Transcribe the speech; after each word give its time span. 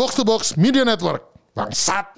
Box 0.00 0.16
to 0.16 0.24
Box 0.24 0.56
Media 0.56 0.80
Network. 0.80 1.28
Bangsat. 1.52 2.08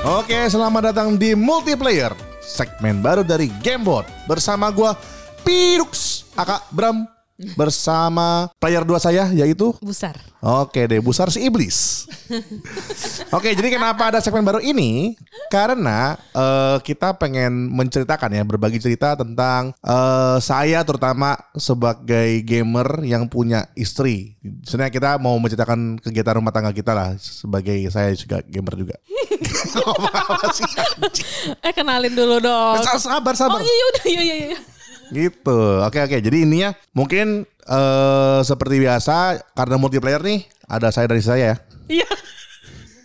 Oke, 0.00 0.48
selamat 0.48 0.96
datang 0.96 1.20
di 1.20 1.36
multiplayer 1.36 2.16
segmen 2.40 3.04
baru 3.04 3.20
dari 3.20 3.52
Gamebot 3.60 4.08
bersama 4.24 4.72
gua 4.72 4.96
Pirux, 5.44 6.24
Aka 6.40 6.64
Bram 6.72 7.13
bersama 7.60 8.46
player 8.62 8.86
dua 8.86 9.02
saya 9.02 9.26
yaitu 9.34 9.74
Besar. 9.82 10.14
Oke 10.44 10.84
deh, 10.84 11.00
Busar 11.00 11.32
si 11.32 11.40
Iblis. 11.40 12.04
Oke, 13.36 13.56
jadi 13.56 13.68
kenapa 13.72 14.12
ada 14.12 14.20
segmen 14.20 14.44
baru 14.44 14.60
ini? 14.60 15.16
Karena 15.48 16.14
eh, 16.36 16.76
kita 16.84 17.16
pengen 17.16 17.72
menceritakan 17.72 18.28
ya, 18.28 18.44
berbagi 18.44 18.76
cerita 18.78 19.16
tentang 19.16 19.72
eh, 19.80 20.36
saya 20.44 20.84
terutama 20.84 21.34
sebagai 21.56 22.44
gamer 22.44 23.02
yang 23.08 23.24
punya 23.26 23.66
istri. 23.72 24.36
Sebenarnya 24.68 24.92
kita 24.92 25.10
mau 25.16 25.34
menceritakan 25.40 25.98
kegiatan 26.04 26.36
rumah 26.38 26.52
tangga 26.52 26.76
kita 26.76 26.92
lah, 26.92 27.16
sebagai 27.16 27.80
saya 27.88 28.12
juga 28.14 28.44
gamer 28.44 28.74
juga. 28.78 28.96
Eh 31.64 31.72
kenalin 31.76 32.12
dulu 32.12 32.40
dong. 32.40 32.80
Sabar, 32.84 33.36
sabar. 33.36 33.60
Oh 33.60 33.64
iya 33.64 33.84
udah 33.92 34.04
iya 34.08 34.22
iya 34.22 34.36
iya. 34.52 34.58
Gitu. 35.10 35.60
Oke 35.82 35.98
oke. 36.00 36.16
Jadi 36.20 36.46
ininya 36.46 36.72
mungkin 36.92 37.44
eh 37.64 38.40
seperti 38.44 38.80
biasa 38.80 39.40
karena 39.52 39.76
multiplayer 39.80 40.20
nih 40.20 40.44
ada 40.68 40.88
saya 40.88 41.08
dari 41.08 41.24
saya 41.24 41.44
ya. 41.44 41.56
Iya. 41.88 42.08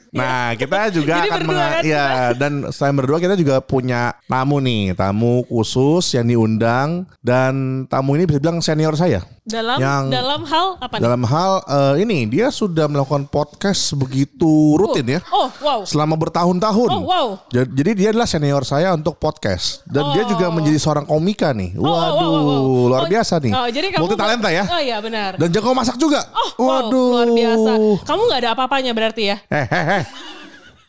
Nah, 0.10 0.52
kita 0.62 0.90
juga 0.90 1.22
Jadi 1.22 1.30
akan 1.30 1.42
menga- 1.46 1.70
kan 1.80 1.84
ya 1.86 2.06
dan 2.34 2.54
selain 2.74 2.96
berdua 2.98 3.22
kita 3.22 3.36
juga 3.38 3.62
punya 3.62 4.18
tamu 4.26 4.58
nih, 4.60 4.98
tamu 4.98 5.46
khusus 5.46 6.18
yang 6.18 6.26
diundang 6.26 7.06
dan 7.22 7.86
tamu 7.86 8.18
ini 8.18 8.26
bisa 8.26 8.42
bilang 8.42 8.60
senior 8.60 8.98
saya. 8.98 9.22
Dalam 9.50 9.78
Yang- 9.82 10.06
dalam 10.14 10.42
hal 10.46 10.68
apa 10.78 10.94
nih? 10.94 11.04
Dalam 11.04 11.24
hal 11.26 11.52
eh, 11.66 11.96
ini 12.06 12.20
dia 12.24 12.48
sudah 12.50 12.86
melakukan 12.86 13.26
podcast 13.26 13.98
begitu 13.98 14.78
rutin 14.78 15.18
ya. 15.18 15.20
Oh 15.34 15.50
wow. 15.60 15.82
Selama 15.82 16.14
bertahun-tahun. 16.16 16.90
Oh, 16.90 17.02
wow. 17.04 17.28
Ja- 17.50 17.66
Jadi 17.66 17.98
dia 17.98 18.14
adalah 18.14 18.30
senior 18.30 18.62
saya 18.62 18.94
untuk 18.94 19.18
podcast 19.18 19.82
dan 19.86 20.14
dia 20.14 20.22
juga 20.24 20.48
Oh. 20.48 20.54
menjadi 20.54 20.78
seorang 20.78 21.04
komika 21.04 21.50
nih. 21.50 21.74
Oh, 21.76 21.84
wow, 21.84 21.98
Waduh, 21.98 22.14
wow, 22.14 22.30
wow, 22.30 22.44
wow. 22.46 22.88
luar 22.88 23.04
Oh, 23.04 23.10
biasa 23.10 23.34
nih. 23.42 23.52
Oh, 23.52 23.68
jadi 23.68 23.88
kamu 23.90 24.02
Multi 24.06 24.16
talenta 24.16 24.50
ya. 24.50 24.64
Oh 24.64 24.78
iya 24.80 24.98
benar. 25.00 25.32
Dan 25.36 25.50
jago 25.50 25.74
masak 25.74 25.98
juga. 25.98 26.22
Oh, 26.30 26.50
wow, 26.62 26.70
Waduh. 26.86 27.08
luar 27.10 27.28
biasa. 27.34 27.72
Kamu 28.06 28.22
nggak 28.30 28.40
ada 28.40 28.50
apa-apanya 28.54 28.92
berarti 28.94 29.24
ya? 29.28 29.38
Eh, 29.50 29.66
eh, 29.66 29.86
eh. 29.98 30.04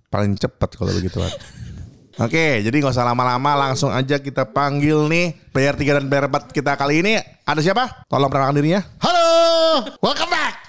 Paling 0.06 0.36
cepet 0.36 0.70
kalau 0.74 0.92
begituan. 0.92 1.32
Oke, 2.20 2.60
jadi 2.60 2.84
nggak 2.84 2.92
usah 2.92 3.08
lama-lama, 3.08 3.56
langsung 3.56 3.88
aja 3.88 4.20
kita 4.20 4.44
panggil 4.44 5.08
nih 5.08 5.32
player 5.56 5.72
3 5.72 5.96
dan 5.96 6.04
player 6.04 6.28
4 6.28 6.52
kita 6.52 6.76
kali 6.76 7.00
ini. 7.00 7.16
Ada 7.48 7.64
siapa? 7.64 8.04
Tolong 8.12 8.28
perkenalkan 8.28 8.60
dirinya. 8.60 8.84
Halo, 9.00 9.88
welcome 10.04 10.28
back. 10.28 10.68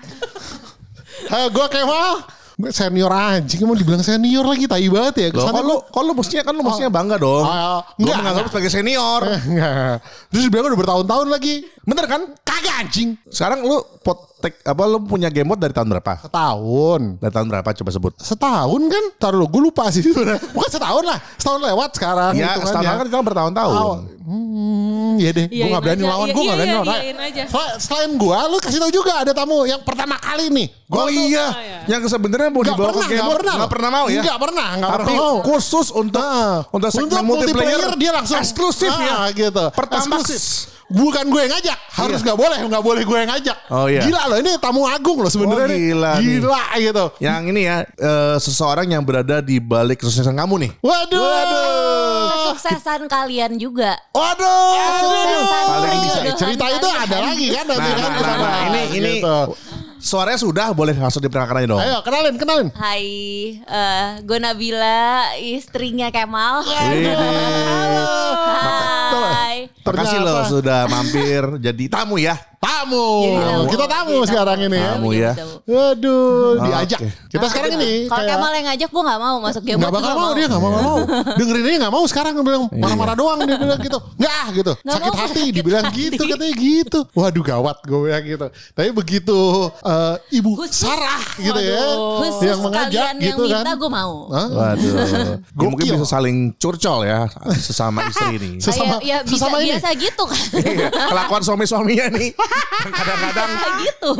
Halo, 1.35 1.51
gue 1.51 1.67
Kemal. 1.67 2.40
Senior 2.69 3.09
anjing, 3.09 3.65
mau 3.65 3.73
dibilang 3.73 4.05
senior 4.05 4.45
lagi, 4.45 4.69
tai 4.69 4.85
banget 4.85 5.13
ya. 5.17 5.27
Loh, 5.33 5.49
kalau 5.49 5.77
kalau 5.89 6.05
lu 6.11 6.13
mestinya 6.13 6.43
kan 6.45 6.53
lu 6.53 6.61
mestinya 6.61 6.91
bangga 6.93 7.17
dong. 7.17 7.41
Oh, 7.41 7.81
Gue 7.97 8.05
enggak, 8.05 8.17
menganggap 8.21 8.45
sebagai 8.53 8.69
senior. 8.69 9.21
Eh, 9.25 9.41
Enggak. 9.49 9.93
Terus 10.29 10.43
dibilang 10.45 10.65
udah 10.69 10.79
bertahun-tahun 10.85 11.27
lagi. 11.33 11.55
Bener 11.81 12.05
kan? 12.05 12.21
Kagak 12.45 12.75
anjing. 12.85 13.17
Sekarang 13.33 13.65
lu 13.65 13.81
potek 14.05 14.61
apa 14.61 14.83
lu 14.85 15.01
punya 15.01 15.33
game 15.33 15.49
mode 15.49 15.61
dari 15.65 15.73
tahun 15.73 15.89
berapa? 15.89 16.13
Setahun. 16.29 17.01
Dari 17.17 17.33
tahun 17.33 17.47
berapa 17.49 17.69
coba 17.73 17.89
sebut? 17.89 18.13
Setahun 18.21 18.81
kan? 18.85 19.03
Taruh 19.17 19.37
lu, 19.41 19.45
gue 19.49 19.61
lupa 19.71 19.89
sih. 19.89 20.05
Bukan 20.55 20.69
setahun 20.69 21.01
lah. 21.01 21.17
Setahun 21.41 21.61
lewat 21.65 21.89
sekarang. 21.97 22.31
Ya, 22.37 22.61
setahun 22.61 22.85
kan 22.85 23.05
kita 23.09 23.25
bertahun-tahun. 23.25 23.73
Awal. 23.73 23.97
Hmm, 24.21 25.00
iya 25.15 25.31
deh. 25.31 25.45
Gue 25.45 25.57
Iyain 25.57 25.71
gak 25.71 25.81
berani 25.81 25.99
aja. 25.99 26.09
lawan. 26.09 26.25
Iya, 26.25 26.31
Gue 26.31 26.41
iya, 26.41 26.47
gak 26.47 26.57
berani 26.57 26.67
iya, 26.67 26.77
lawan. 26.77 26.95
iyain 26.97 27.17
aja. 27.19 27.43
Sel- 27.47 27.75
Selain 27.81 28.11
gue, 28.13 28.37
lu 28.45 28.57
kasih 28.57 28.79
tau 28.79 28.91
juga 28.91 29.13
ada 29.17 29.31
tamu 29.31 29.57
yang 29.63 29.81
pertama 29.81 30.15
kali 30.15 30.45
nih. 30.47 30.67
Gua 30.85 30.97
Oh 30.97 31.07
tuh- 31.07 31.15
iya, 31.23 31.45
iya. 31.55 31.79
yang 31.87 32.01
sebenarnya 32.03 32.49
mau 32.49 32.59
Nggak 32.59 32.67
dibawa 32.69 32.83
ke 32.83 32.93
pernah, 32.93 33.07
game 33.07 33.15
nggak 33.15 33.25
mode 33.25 33.37
pernah. 33.37 33.55
nggak 33.55 33.71
pernah 33.71 33.89
mau 33.89 34.05
ya? 34.05 34.21
Nggak 34.21 34.39
pernah, 34.41 34.67
nggak 34.73 34.91
Tapi 34.91 34.99
pernah 35.01 35.15
mau. 35.17 35.35
khusus 35.41 35.87
untuk 35.89 36.19
Nah, 36.21 36.55
untuk 36.69 36.89
segmen 36.89 37.07
untuk 37.07 37.23
multiplayer, 37.25 37.81
dia 37.95 38.11
langsung 38.11 38.37
eksklusif 38.37 38.91
ya. 38.93 39.15
Ah, 39.17 39.27
gitu. 39.31 39.65
Eksklusif. 39.71 40.43
Bukan 40.91 41.23
gue 41.25 41.39
yang 41.41 41.51
ngajak, 41.51 41.77
harus 41.93 42.19
nggak 42.19 42.35
boleh, 42.35 42.57
nggak 42.61 42.81
boleh 42.81 43.01
gue 43.01 43.17
yang 43.17 43.29
ngajak. 43.29 43.55
Oh, 43.67 43.85
iya. 43.87 43.99
Gila 44.03 44.21
loh, 44.27 44.37
ini 44.37 44.49
tamu 44.57 44.83
agung 44.83 45.17
loh 45.17 45.27
sebenarnya. 45.27 45.63
Oh, 45.63 45.71
nih. 45.71 45.79
gila 45.87 46.11
nih. 46.13 46.23
Gila 46.37 46.61
gitu. 46.77 47.03
Yang 47.17 47.41
ini 47.47 47.61
ya 47.63 47.75
eh, 47.81 48.35
seseorang 48.37 48.85
yang 48.85 49.01
berada 49.01 49.39
di 49.39 49.57
balik 49.57 49.97
kesuksesan 49.99 50.33
kamu 50.33 50.53
nih. 50.61 50.71
Waduh. 50.79 51.21
kesuksesan 52.51 52.99
kalian 53.07 53.55
juga. 53.55 53.95
Waduh. 54.11 54.75
Kesuksesan 54.75 55.63
Paling 55.63 55.99
bisa. 56.01 56.19
Cerita 56.33 56.65
itu 56.67 56.85
kalian. 56.85 57.01
ada 57.01 57.17
lagi 57.23 57.45
kan 57.49 57.63
nanti 57.65 57.81
Nah, 57.81 57.95
kan. 57.95 58.11
nah, 58.11 58.21
nah, 58.21 58.37
nah, 58.37 58.61
ini 58.67 58.81
ini 58.93 59.11
Gitu. 59.17 59.37
suaranya 60.01 60.35
sudah 60.35 60.67
boleh 60.71 60.93
langsung 60.93 61.19
diperkenalkan 61.19 61.57
aja 61.57 61.67
dong. 61.69 61.79
Ayo 61.79 61.97
kenalin, 62.01 62.33
kenalin. 62.35 62.67
Hai, 62.73 63.05
eh 63.61 64.07
gue 64.19 64.37
Nabila, 64.37 65.29
istrinya 65.37 66.09
Kemal. 66.09 66.65
Hai. 68.41 69.50
Makasih 69.81 70.21
Ternyata. 70.21 70.25
loh 70.25 70.41
sudah 70.45 70.79
mampir 70.85 71.43
jadi 71.57 71.85
tamu 71.89 72.21
ya. 72.21 72.37
Tamu. 72.61 73.07
Tamu. 73.33 73.61
Kita 73.67 73.85
tamu 73.85 74.13
Jadi 74.15 74.27
sekarang 74.29 74.57
ini 74.61 74.77
ya. 74.77 74.91
Tamu 74.93 75.09
ya. 75.11 75.31
Waduh, 75.65 76.29
Oh, 76.51 76.51
diajak. 76.61 76.99
oke. 76.99 77.09
Kita 77.27 77.45
sekarang 77.47 77.71
ini 77.73 78.05
Kalau 78.05 78.21
kayak- 78.21 78.37
Kemal 78.37 78.51
yang 78.53 78.65
ngajak 78.69 78.89
gue 78.91 79.03
gak 79.03 79.19
mau 79.19 79.35
masuk 79.39 79.61
game 79.63 79.77
Gak 79.77 79.91
bakal 79.91 80.13
mau 80.13 80.31
dia 80.31 80.45
gak 80.45 80.61
mau, 80.61 80.69
gak 80.69 80.83
mau. 80.83 80.97
Dengerin 81.35 81.63
aja 81.63 81.77
gak 81.79 81.93
mau 81.93 82.03
sekarang 82.05 82.31
dia 82.31 82.43
bilang 82.43 82.63
marah-marah 82.71 83.15
doang 83.15 83.39
dia 83.41 83.57
bilang 83.57 83.79
gitu. 83.79 83.97
Nggak 84.15 84.43
gitu. 84.53 84.71
Nggak 84.77 84.93
Sakit 84.93 85.09
mau, 85.09 85.17
hati 85.17 85.33
sakit 85.41 85.51
dibilang 85.51 85.83
hati. 85.83 85.97
gitu 86.07 86.23
katanya 86.23 86.53
gitu. 86.55 86.99
Waduh 87.11 87.43
gawat 87.43 87.77
gue 87.81 87.99
bilang 87.99 88.23
gitu. 88.23 88.45
Tapi 88.71 88.89
begitu 88.91 89.39
eh, 89.81 90.15
Ibu 90.31 90.51
Khusus. 90.55 90.77
Sarah 90.81 91.21
gitu 91.35 91.59
ya. 91.59 91.81
Khusus 92.19 92.45
Yang 92.47 92.59
mengajak 92.61 93.01
kalian 93.01 93.15
yang 93.17 93.25
gitu 93.27 93.43
kan. 93.43 93.57
minta 93.57 93.73
gue 93.73 93.89
mau. 93.91 94.13
Hah? 94.29 94.47
Waduh. 94.47 94.91
Ya, 95.01 95.25
mungkin 95.57 95.85
bisa 95.93 96.05
saling 96.07 96.37
curcol 96.55 96.99
ya 97.03 97.25
sesama 97.57 98.05
istri 98.11 98.37
ini. 98.37 98.51
Sesama- 98.59 99.01
ya, 99.01 99.17
ya 99.17 99.17
bisa 99.23 99.33
sesama 99.41 99.57
ini. 99.59 99.73
biasa 99.73 99.89
gitu 99.97 100.23
kan. 100.23 100.39
Iya, 100.61 100.87
Kelakuan 100.87 101.41
suami-suaminya 101.41 102.05
nih. 102.13 102.29
Kadang-kadang 102.81 103.49
gitu. 103.85 104.11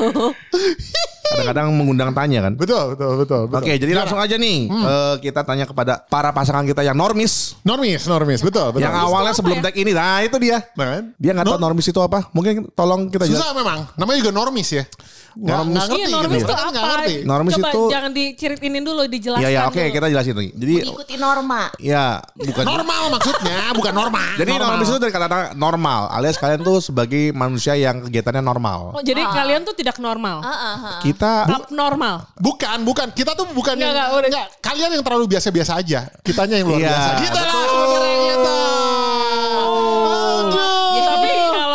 kadang-kadang 1.31 1.67
mengundang 1.73 2.11
tanya 2.11 2.43
kan. 2.49 2.53
Betul, 2.59 2.93
betul, 2.93 3.11
betul. 3.23 3.41
betul. 3.47 3.63
Oke, 3.63 3.73
jadi 3.79 3.91
langsung 3.95 4.19
aja 4.19 4.35
nih 4.35 4.67
eh, 4.67 5.15
kita 5.23 5.41
tanya 5.47 5.65
kepada 5.65 6.03
para 6.05 6.35
pasangan 6.35 6.67
kita 6.67 6.83
yang 6.83 6.97
normis, 6.97 7.55
Normis, 7.63 8.03
normis, 8.05 8.43
betul, 8.43 8.75
betul. 8.75 8.83
yang 8.83 8.93
awalnya 8.93 9.31
sebelum 9.31 9.63
ya? 9.63 9.71
tag 9.71 9.75
ini. 9.79 9.91
Nah, 9.95 10.21
itu 10.21 10.37
dia. 10.37 10.59
Nah, 10.75 10.99
kan? 10.99 11.03
Dia 11.15 11.31
nggak 11.31 11.45
tahu 11.47 11.55
Nor- 11.57 11.63
normis 11.71 11.87
itu 11.87 12.01
apa. 12.03 12.27
Mungkin 12.35 12.69
tolong 12.75 13.07
kita 13.07 13.25
jelas. 13.25 13.39
Susah 13.39 13.51
memang. 13.55 13.79
Namanya 13.95 14.17
juga 14.21 14.31
normis 14.35 14.69
ya. 14.75 14.83
Nggak, 15.31 15.55
Normis. 15.57 15.71
nggak 15.71 15.85
ngerti 15.87 15.95
Iya, 15.95 16.05
gitu. 16.05 16.15
normis 16.17 16.35
itu 16.35 16.45
Kita 16.45 16.55
apa? 16.57 16.71
ngerti. 16.71 17.15
Normis 17.23 17.53
Coba 17.53 17.69
itu- 17.69 17.89
jangan 17.89 18.11
diceritain 18.11 18.83
dulu, 18.83 19.01
dijelaskan 19.07 19.41
Iya, 19.41 19.49
ya, 19.49 19.61
oke, 19.65 19.81
dulu. 19.81 19.93
kita 19.93 20.05
jelasin 20.09 20.33
nih. 20.33 20.49
Jadi 20.53 20.73
Ikuti 20.83 21.15
norma. 21.15 21.61
ya, 21.77 22.05
bukan 22.35 22.63
Normal 22.63 23.01
maksudnya, 23.11 23.57
bukan 23.71 23.93
normal. 23.93 24.27
Jadi 24.41 24.51
Normal. 24.51 24.67
normis 24.69 24.87
itu 24.87 24.99
dari 24.99 25.11
kata 25.11 25.27
normal, 25.53 26.01
alias 26.09 26.35
kalian 26.35 26.61
tuh 26.61 26.77
sebagai 26.79 27.31
manusia 27.31 27.73
yang 27.73 28.01
kegiatannya 28.01 28.41
normal. 28.41 28.79
Oh, 28.95 29.01
jadi 29.01 29.21
kalian 29.21 29.61
tuh 29.61 29.73
tidak 29.73 29.97
normal. 29.97 30.41
Ah, 30.41 30.49
ah, 30.49 30.75
ah. 30.75 30.99
Kita 30.99 31.47
Abnormal. 31.47 32.27
Bukan, 32.37 32.77
bukan. 32.81 33.07
Kita 33.11 33.31
tuh 33.31 33.47
bukan 33.49 33.75
Nggak, 33.75 33.85
yang 33.85 33.95
nggak, 33.95 34.07
udah. 34.11 34.29
nggak. 34.29 34.47
Kalian 34.59 34.89
yang 34.91 35.03
terlalu 35.03 35.25
biasa-biasa 35.27 35.71
aja. 35.75 35.99
Kitanya 36.21 36.59
yang 36.59 36.67
luar 36.67 36.79
Iya, 36.79 36.89
biasa. 36.89 37.11
Kita 37.19 37.39
lah 37.39 37.55
betul. 37.55 38.01
gitu. 38.21 38.57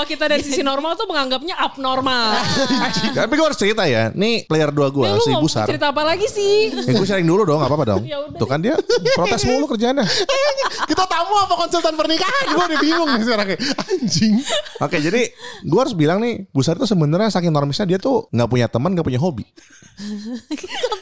Kita 0.06 0.30
dari 0.30 0.40
sisi 0.40 0.62
normal 0.62 0.94
tuh 0.94 1.04
menganggapnya 1.04 1.58
abnormal. 1.58 2.38
Tapi 3.18 3.32
gue 3.34 3.46
harus 3.46 3.58
cerita 3.58 3.84
ya. 3.84 4.14
Nih 4.14 4.46
player 4.46 4.70
dua 4.70 4.88
gue 4.88 5.04
Ya, 5.04 5.18
lu 5.18 5.22
si 5.22 5.34
mau 5.34 5.42
Busar. 5.42 5.66
cerita 5.66 5.90
apa 5.90 6.06
lagi 6.06 6.30
sih? 6.30 6.70
Ya 6.72 6.94
gue 6.94 7.04
sharing 7.04 7.26
dulu 7.26 7.42
dong, 7.42 7.60
apa-apa 7.60 7.84
dong. 7.84 8.02
Ya. 8.12 8.22
Tuh 8.38 8.46
kan 8.46 8.62
dia 8.62 8.78
protes 9.18 9.42
mulu 9.42 9.66
kerjaannya. 9.66 10.06
Kita 10.90 11.04
tamu 11.10 11.34
apa 11.34 11.54
konsultan 11.58 11.98
pernikahan? 11.98 12.54
Gue 12.54 12.64
udah 12.70 12.78
bingung 12.78 13.08
nih 13.18 13.24
sekarang. 13.26 13.46
Anjing. 13.90 14.32
Oke, 14.78 14.96
jadi 15.02 15.22
gue 15.66 15.80
harus 15.82 15.94
bilang 15.98 16.22
nih, 16.22 16.46
Busar 16.54 16.78
itu 16.78 16.86
sebenarnya 16.86 17.34
saking 17.34 17.50
normisnya 17.50 17.82
dia 17.84 17.98
tuh 17.98 18.30
nggak 18.30 18.46
punya 18.46 18.66
teman, 18.70 18.94
nggak 18.94 19.02
punya 19.02 19.18
hobi. 19.18 19.42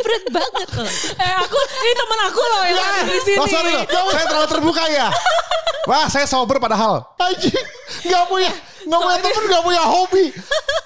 Berat 0.00 0.24
banget 0.32 0.68
loh. 0.80 0.92
Eh 1.20 1.34
aku 1.44 1.58
ini 1.60 1.92
teman 1.92 2.18
aku 2.30 2.40
loh 2.40 2.62
yang 2.64 2.78
ada 2.80 3.02
di 3.04 3.20
sini. 3.20 3.38
Oh 3.42 3.46
sorry 3.46 3.70
loh, 3.74 3.84
saya 3.84 4.24
terlalu 4.24 4.48
terbuka 4.48 4.84
ya. 4.88 5.08
Wah, 5.84 6.08
saya 6.08 6.24
sober 6.24 6.56
padahal. 6.56 7.04
Anjing. 7.20 7.52
Gak 8.08 8.24
punya. 8.32 8.48
Nggak 8.84 9.00
punya 9.00 9.18
temen 9.18 9.42
nggak 9.46 9.62
punya 9.62 9.82
hobi. 9.82 10.24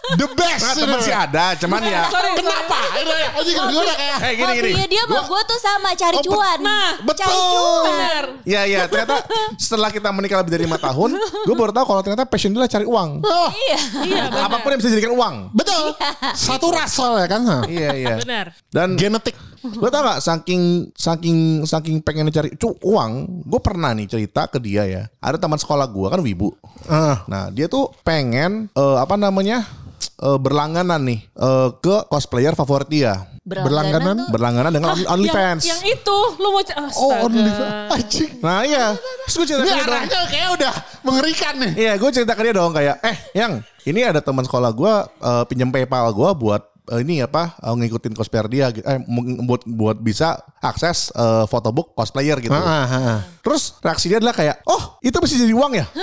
The 0.09 0.25
best. 0.33 0.63
Nah, 0.63 0.73
temen 0.75 0.97
ini. 0.97 1.05
sih 1.05 1.13
ada, 1.13 1.45
cuman 1.55 1.81
ya. 1.85 2.09
Sorry, 2.09 2.33
Kenapa? 2.33 2.79
Aja 3.37 3.51
gue 3.53 3.77
udah 3.77 3.93
kayak. 3.95 4.17
Eh 4.19 4.33
gini 4.35 4.53
gini. 4.57 4.71
Dia 4.89 5.03
sama 5.05 5.21
gue 5.21 5.41
tuh 5.45 5.59
sama 5.61 5.91
cari 5.93 6.17
Oh, 6.17 6.25
cuan. 6.25 6.59
Nah, 6.59 6.89
cari 6.97 7.05
betul. 7.05 7.29
cuan. 7.29 7.85
Bener. 7.85 8.25
Iya 8.43 8.61
iya 8.65 8.81
ternyata 8.89 9.17
setelah 9.55 9.93
kita 9.93 10.09
menikah 10.09 10.41
lebih 10.41 10.49
dari 10.51 10.65
lima 10.65 10.79
tahun, 10.79 11.11
gue 11.19 11.55
baru 11.55 11.71
tahu 11.71 11.85
kalau 11.87 12.01
ternyata 12.01 12.25
passion 12.25 12.51
dia 12.51 12.59
adalah 12.59 12.73
cari 12.73 12.87
uang. 12.87 13.11
Oh, 13.21 13.49
Iya. 13.53 13.79
Iya. 14.09 14.23
Apa 14.41 14.57
pun 14.59 14.69
yang 14.73 14.81
bisa 14.81 14.89
dijadikan 14.89 15.13
uang. 15.13 15.35
betul. 15.53 15.93
Satu 16.33 16.73
ras 16.73 16.89
soalnya 16.89 17.29
kan. 17.29 17.43
Iya 17.69 17.91
iya. 17.95 18.15
Benar. 18.17 18.47
Dan 18.73 18.97
Genetik. 18.97 19.37
Lo 19.61 19.89
tau 19.89 20.03
gak 20.03 20.21
saking 20.21 20.63
saking 20.93 21.39
saking 21.63 21.99
pengen 22.01 22.31
cari 22.31 22.55
cu, 22.55 22.77
uang, 22.81 23.43
gue 23.43 23.61
pernah 23.61 23.91
nih 23.91 24.07
cerita 24.07 24.47
ke 24.47 24.59
dia 24.59 24.85
ya. 24.85 25.03
Ada 25.19 25.37
teman 25.37 25.57
sekolah 25.57 25.87
gue 25.87 26.07
kan 26.07 26.21
wibu. 26.21 26.55
Ah. 26.87 27.27
Nah 27.27 27.51
dia 27.51 27.67
tuh 27.67 27.91
pengen 28.01 28.71
eh, 28.71 28.97
apa 28.99 29.15
namanya 29.15 29.67
eh, 30.19 30.39
berlangganan 30.39 31.03
nih 31.03 31.21
eh, 31.27 31.69
ke 31.79 32.07
cosplayer 32.07 32.55
favorit 32.55 32.87
dia. 32.87 33.27
Berlangganan? 33.49 34.29
tuh 34.29 34.29
Berlangganan 34.29 34.69
dengan 34.69 34.93
Yang, 34.93 35.09
OnlyFans. 35.09 35.63
yang 35.65 35.83
itu 35.89 36.17
lu 36.37 36.53
mau 36.53 36.61
Oh, 36.61 36.69
Astaga. 36.69 37.25
OnlyFans. 37.25 37.93
Anjing. 37.97 38.31
Nah 38.45 38.61
iya. 38.61 38.87
Terus 39.25 39.35
gue 39.35 39.47
cerita 39.49 39.63
ke 39.65 39.73
dia 39.73 39.85
dong. 39.89 40.05
kayak 40.29 40.49
udah 40.53 40.73
mengerikan 41.01 41.55
nih. 41.57 41.73
Iya 41.73 41.93
gue 41.97 42.11
cerita 42.13 42.33
ke 42.37 42.43
dia 42.45 42.53
dong 42.53 42.77
kayak 42.77 43.01
eh 43.01 43.17
yang 43.33 43.65
ini 43.89 44.05
ada 44.05 44.21
teman 44.21 44.45
sekolah 44.45 44.69
gue 44.69 44.93
eh, 45.25 45.45
pinjam 45.49 45.73
PayPal 45.73 46.13
gue 46.13 46.31
buat 46.37 46.63
eh, 46.91 47.01
ini 47.01 47.21
apa 47.21 47.57
eh, 47.57 47.75
ngikutin 47.75 48.13
cosplayer 48.13 48.47
dia 48.47 48.67
gitu. 48.69 48.85
eh 48.85 48.99
buat 49.41 49.63
buat 49.65 49.97
bisa 49.97 50.37
akses 50.59 51.13
eh, 51.13 51.45
photobook 51.45 51.93
cosplayer 51.93 52.37
gitu. 52.39 52.53
Ah, 52.53 52.65
ah, 52.83 52.87
ah. 52.89 53.19
Terus 53.41 53.77
reaksi 53.79 54.09
dia 54.09 54.19
adalah 54.19 54.33
kayak 54.33 54.65
oh 54.65 54.97
itu 55.01 55.17
bisa 55.19 55.37
jadi 55.37 55.53
uang 55.53 55.73
ya? 55.75 55.87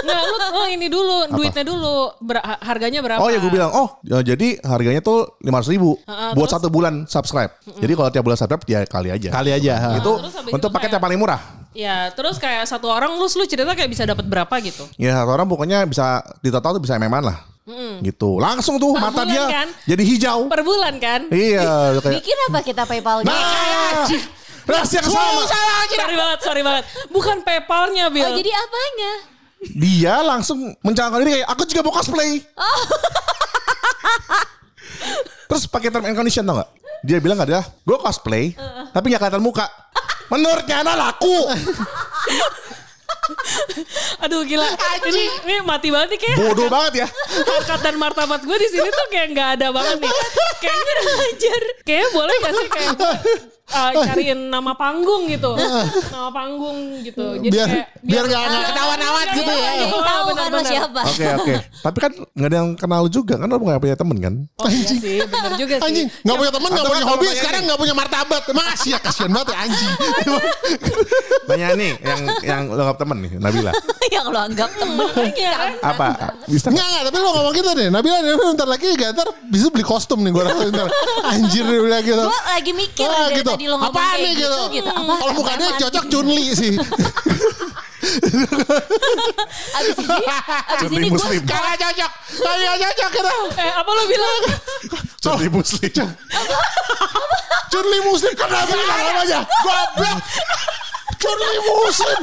Nggak, 0.00 0.20
lu, 0.24 0.36
lu 0.50 0.64
ini 0.66 0.86
dulu, 0.88 1.16
duitnya 1.30 1.60
dulu. 1.62 1.96
Ber- 2.18 2.40
ha- 2.40 2.60
harganya 2.64 3.04
berapa? 3.04 3.20
Oh 3.20 3.28
ya 3.28 3.36
gue 3.36 3.52
bilang 3.52 3.68
oh 3.70 4.00
ya, 4.00 4.24
jadi 4.24 4.56
harganya 4.64 5.04
tuh 5.04 5.36
lima 5.40 5.60
ribu 5.60 6.00
Heeh, 6.02 6.32
buat 6.32 6.48
terus? 6.48 6.56
satu 6.56 6.68
bulan 6.72 7.04
subscribe. 7.04 7.52
Jadi 7.76 7.92
kalau 7.92 8.08
tiap 8.08 8.24
bulan 8.24 8.38
subscribe 8.40 8.64
ya 8.64 8.80
kali 8.88 9.12
aja. 9.12 9.28
Kali 9.28 9.50
aja. 9.52 9.72
ha. 9.76 9.88
Itu 10.00 10.12
Terus 10.18 10.34
untuk 10.50 10.72
paket 10.72 10.88
kayak- 10.88 10.94
yang 10.96 11.04
paling 11.04 11.20
murah. 11.20 11.40
Ya, 11.70 12.10
terus 12.10 12.34
kayak 12.40 12.66
satu 12.66 12.90
orang 12.90 13.14
lu 13.14 13.30
lu 13.30 13.44
cerita 13.46 13.70
kayak 13.70 13.86
bisa 13.86 14.02
dapat 14.02 14.26
berapa 14.26 14.50
gitu. 14.58 14.88
Ya 14.98 15.14
satu 15.14 15.30
orang 15.30 15.46
pokoknya 15.46 15.86
bisa 15.86 16.18
di 16.42 16.50
total 16.50 16.74
tuh 16.74 16.82
bisa 16.82 16.98
mm 16.98 17.14
lah. 17.22 17.46
Gitu. 18.00 18.30
Langsung 18.38 18.76
tuh 18.76 18.92
Per 18.94 19.02
mata 19.02 19.22
dia 19.24 19.44
kan? 19.46 19.68
jadi 19.86 20.02
hijau. 20.02 20.48
Per 20.50 20.62
bulan 20.64 20.94
kan? 20.98 21.20
Iya 21.30 21.98
kayak 22.00 22.14
Bikin 22.20 22.36
apa 22.50 22.58
kita 22.64 22.82
PayPal? 22.84 23.22
Nah, 23.24 24.06
reaksi 24.66 24.94
yang 24.98 25.06
sama. 25.08 25.42
Sorry 25.90 26.16
banget, 26.16 26.38
sorry 26.42 26.62
banget. 26.62 26.84
Bukan 27.10 27.42
PayPal-nya, 27.42 28.06
Bill. 28.08 28.26
Oh 28.26 28.34
jadi 28.36 28.50
apanya? 28.50 29.12
Dia 29.60 30.14
langsung 30.24 30.72
mencalonkan 30.80 31.20
diri 31.20 31.40
kayak 31.40 31.48
aku 31.52 31.62
juga 31.68 31.84
mau 31.84 31.92
cosplay. 31.92 32.40
Terus 35.50 35.66
pakai 35.66 35.90
term 35.90 36.06
and 36.06 36.16
condition 36.16 36.46
tau 36.46 36.62
gak? 36.62 36.70
Dia 37.04 37.18
bilang 37.20 37.36
gak 37.40 37.48
ada, 37.50 37.62
gue 37.64 37.96
cosplay, 38.00 38.56
tapi 38.92 39.12
gak 39.12 39.20
kelihatan 39.20 39.42
muka. 39.42 39.66
Menurutnya 40.30 40.86
anak 40.86 40.96
laku. 40.96 41.36
Aduh 44.24 44.42
gila. 44.44 44.68
Ini, 45.06 45.22
ini 45.46 45.54
mati 45.64 45.88
banget 45.88 46.16
nih 46.16 46.20
kayak 46.20 46.36
Bodoh 46.40 46.68
banget 46.68 46.92
ya. 47.04 47.08
harkat 47.46 47.80
dan 47.82 47.94
martabat 47.96 48.40
gue 48.44 48.56
di 48.56 48.68
sini 48.68 48.88
tuh 48.88 49.06
kayak 49.12 49.28
nggak 49.34 49.48
ada 49.58 49.66
banget 49.72 49.96
nih. 50.02 50.12
Kayaknya 50.62 50.94
anjir. 51.30 51.62
Kayaknya 51.86 52.08
boleh 52.12 52.34
gak 52.40 52.52
sih 52.52 52.68
kayak 52.68 52.90
uh, 53.70 53.90
cariin 54.06 54.40
nama 54.50 54.72
panggung 54.74 55.26
gitu. 55.30 55.52
Nama 56.14 56.30
panggung 56.30 56.78
gitu. 57.06 57.38
Jadi 57.40 57.54
Biar 57.54 57.68
kayak 57.68 57.86
biar 58.02 58.24
nggak 58.26 58.42
nggak 58.50 58.84
awat 58.84 59.26
Iya, 59.30 59.38
gitu 59.38 59.52
ya. 59.54 59.70
Jadi 59.78 59.96
tahu 60.02 60.28
kan 60.34 60.64
siapa? 60.66 61.00
Oke 61.06 61.26
oke. 61.38 61.54
Tapi 61.80 61.98
kan 62.02 62.12
gak 62.18 62.48
ada 62.50 62.56
yang 62.62 62.70
kenal 62.74 63.02
juga 63.06 63.34
kan 63.38 63.46
lo 63.46 63.56
gak 63.62 63.80
punya 63.82 63.96
temen 63.96 64.16
kan? 64.18 64.34
Oh 64.58 64.68
iya 64.68 64.84
sih, 64.90 65.18
bener 65.22 65.52
juga 65.54 65.74
sih. 65.78 65.86
Anjing, 65.86 66.06
nggak 66.26 66.36
punya 66.36 66.52
teman, 66.52 66.68
nggak 66.74 66.86
punya 66.90 67.06
hobi, 67.06 67.26
sekarang 67.36 67.62
nggak 67.70 67.80
punya 67.80 67.94
martabat. 67.94 68.42
Makasih 68.50 68.90
ya, 68.96 68.98
kasihan 68.98 69.30
banget 69.30 69.48
ya 69.54 69.58
anjing. 69.62 69.92
Banyak 71.50 71.68
nih 71.78 71.92
yang 72.02 72.20
yang 72.42 72.60
lo 72.70 72.82
gak 72.90 72.98
temen 72.98 73.16
nih 73.22 73.32
Nabila. 73.38 73.72
Yang 74.10 74.26
lo 74.34 74.40
anggap 74.42 74.70
temen. 74.74 75.06
Iya? 75.22 75.54
Apa? 75.86 76.34
Bisa 76.50 76.66
Nggak, 76.66 76.82
nggak, 76.82 77.02
tapi 77.06 77.16
lo 77.22 77.30
ngomong 77.30 77.54
gitu 77.54 77.70
deh. 77.78 77.88
Nabila, 77.94 78.16
Nabila 78.26 78.50
bentar 78.50 78.66
lagi 78.66 78.86
gak 78.98 79.10
ntar 79.14 79.28
bisa 79.46 79.70
beli 79.70 79.86
kostum 79.86 80.18
nih 80.26 80.34
gue 80.34 80.42
rasa 80.42 80.62
bentar. 80.66 80.88
Anjir 81.30 81.62
dia 81.62 81.78
bilang 81.78 82.02
gitu. 82.02 82.24
Gue 82.26 82.40
lagi 82.50 82.72
mikir 82.74 83.06
gitu. 83.38 83.52
Tadi 83.60 83.68
lo 83.68 83.76
ngomong 83.76 83.92
Apaan 83.92 84.16
kayak 84.16 84.24
nih 84.24 84.32
gitu. 84.40 84.48
gitu? 84.48 84.64
gitu. 84.80 84.88
Apa? 84.88 85.14
Kalau 85.20 85.32
mukanya 85.36 85.66
cocok 85.76 86.04
Chunli 86.08 86.46
sih. 86.56 86.72
Abis 89.76 89.96
ini, 90.00 90.24
abis 90.24 90.80
Chun-Li 90.80 91.04
ini 91.04 91.08
gue 91.12 91.20
muslim. 91.20 91.42
Kagak 91.44 91.76
cocok. 91.76 92.10
Kagak 92.40 92.76
cocok 92.80 93.08
gitu. 93.12 93.34
Eh 93.60 93.72
apa 93.76 93.90
lo 93.92 94.02
bilang? 94.08 94.42
Jadi 95.20 95.48
muslim. 95.52 96.08
Chunli 97.68 97.98
muslim 98.08 98.32
kenapa 98.32 98.72
namanya? 98.72 99.44
Goblok. 99.44 100.16
Chunli 101.20 101.56
muslim. 101.68 102.20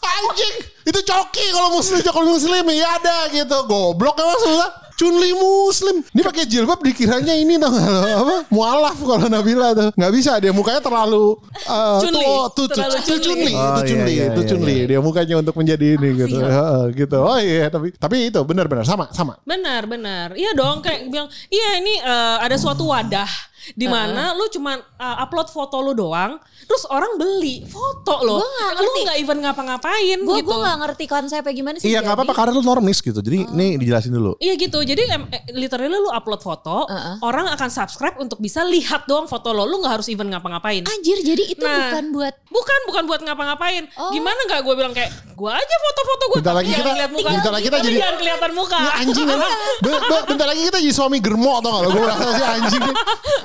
Anjing. 0.00 0.54
Itu 0.86 1.00
coki 1.02 1.44
kalau 1.50 1.74
muslim, 1.74 1.98
kalau 2.06 2.30
muslim 2.30 2.62
ya 2.70 2.94
ada 3.02 3.26
gitu. 3.34 3.58
Goblok 3.66 4.14
ya 4.14 4.24
maksudnya. 4.30 4.68
Chunli 5.00 5.32
muslim. 5.32 6.04
Ini 6.12 6.20
pakai 6.20 6.44
jilbab 6.44 6.84
dikiranya 6.84 7.32
ini 7.32 7.56
tau 7.56 7.72
gak 7.72 7.88
lo 7.88 8.00
apa? 8.04 8.36
Mualaf 8.52 9.00
kalau 9.00 9.32
Nabila 9.32 9.72
tuh. 9.72 9.88
Nggak 9.96 10.12
bisa 10.12 10.36
dia 10.36 10.52
mukanya 10.52 10.84
terlalu 10.84 11.40
uh, 11.64 12.04
Chunli. 12.04 12.20
tuh, 12.20 12.44
tuh, 12.52 12.66
tuh, 12.68 12.76
Terlalu 12.76 12.96
itu 13.00 13.14
Chunli. 13.16 13.24
Chunli, 13.24 13.52
Oh, 13.56 13.64
itu 13.64 13.80
iya, 13.80 13.88
Chunli, 13.88 14.12
iya, 14.12 14.24
itu 14.28 14.40
iya, 14.44 14.50
Chunli. 14.52 14.74
iya. 14.76 14.84
Dia 14.92 15.00
mukanya 15.00 15.34
untuk 15.40 15.54
menjadi 15.56 15.86
ini 15.96 16.08
gitu. 16.20 16.36
Heeh, 16.36 16.82
gitu. 16.92 17.16
Oh 17.16 17.38
iya, 17.40 17.72
tapi 17.72 17.96
tapi 17.96 18.28
itu 18.28 18.40
benar-benar 18.44 18.84
sama, 18.84 19.08
sama. 19.16 19.40
Benar, 19.48 19.88
benar. 19.88 20.36
Iya 20.36 20.52
dong 20.52 20.84
kayak 20.84 21.08
bilang, 21.08 21.32
iya 21.48 21.80
ini 21.80 21.96
eh, 21.96 22.36
ada 22.44 22.60
suatu 22.60 22.84
wadah 22.84 23.48
di 23.72 23.86
mana 23.86 24.32
lu 24.32 24.46
cuman 24.46 24.76
eh, 24.76 25.16
upload 25.20 25.48
foto 25.48 25.78
lu 25.78 25.92
doang, 25.92 26.36
terus 26.62 26.84
orang 26.86 27.16
beli 27.16 27.64
foto 27.64 28.20
lo. 28.20 28.38
Gua 28.38 28.48
nggak 28.48 28.72
Lu 28.80 28.90
nggak 29.02 29.18
even 29.18 29.38
ngapa-ngapain 29.40 30.18
gue 30.18 30.36
gitu. 30.36 30.46
gue 30.46 30.58
gak 30.58 30.78
ngerti 30.78 31.04
konsepnya 31.06 31.52
gimana 31.52 31.76
sih. 31.76 31.88
Iya 31.88 32.00
gak 32.00 32.14
apa-apa 32.14 32.32
karena 32.34 32.52
lu 32.52 32.62
normis 32.62 32.98
gitu. 32.98 33.18
Jadi 33.18 33.44
nih 33.46 33.76
dijelasin 33.76 34.10
dulu. 34.10 34.36
Iya 34.36 34.54
gitu. 34.56 34.80
Jadi 34.80 35.02
em, 35.06 35.22
eh, 35.28 35.42
literally 35.52 35.92
lu 35.92 36.08
upload 36.08 36.40
foto, 36.40 36.84
Uh-uh. 36.84 37.20
orang 37.20 37.46
akan 37.48 37.68
subscribe 37.68 38.16
untuk 38.16 38.38
bisa 38.38 38.62
lihat 38.62 39.04
doang 39.04 39.24
foto 39.24 39.50
lo. 39.50 39.64
Lu 39.64 39.78
nggak 39.78 40.00
harus 40.00 40.08
even 40.08 40.28
ngapa-ngapain. 40.28 40.82
Anjir 40.82 41.20
jadi 41.20 41.44
itu 41.46 41.60
Nah. 41.60 41.90
bukan 41.90 42.04
buat 42.10 42.34
Bukan, 42.50 42.80
bukan 42.84 43.02
buat 43.06 43.20
ngapa-ngapain. 43.22 43.86
Oh. 43.94 44.10
Gimana 44.10 44.36
nggak 44.44 44.60
gue 44.60 44.74
bilang 44.74 44.90
kayak 44.90 45.10
gue 45.30 45.50
aja 45.50 45.74
foto-foto 45.80 46.24
gue. 46.26 46.38
Bentar 46.40 46.54
lagi 46.54 46.70
kita- 46.70 46.94
bentar 47.08 47.52
lagi 47.52 47.64
kita 47.64 47.78
jadi- 47.80 48.00
jangan 48.00 48.16
kelihatan 48.18 48.50
muka. 48.52 48.78
Ya 48.80 48.92
anjing. 48.98 49.26
Be- 49.84 50.02
be- 50.02 50.24
bentar 50.26 50.46
lagi 50.46 50.62
kita 50.64 50.78
jadi 50.78 50.90
suami 50.90 51.18
germo 51.18 51.60
tau 51.60 51.70
gak 51.70 51.82
lo. 51.82 51.88
Gue 51.90 52.04
rasa 52.04 52.26
sih 52.32 52.44
anjing. 52.44 52.82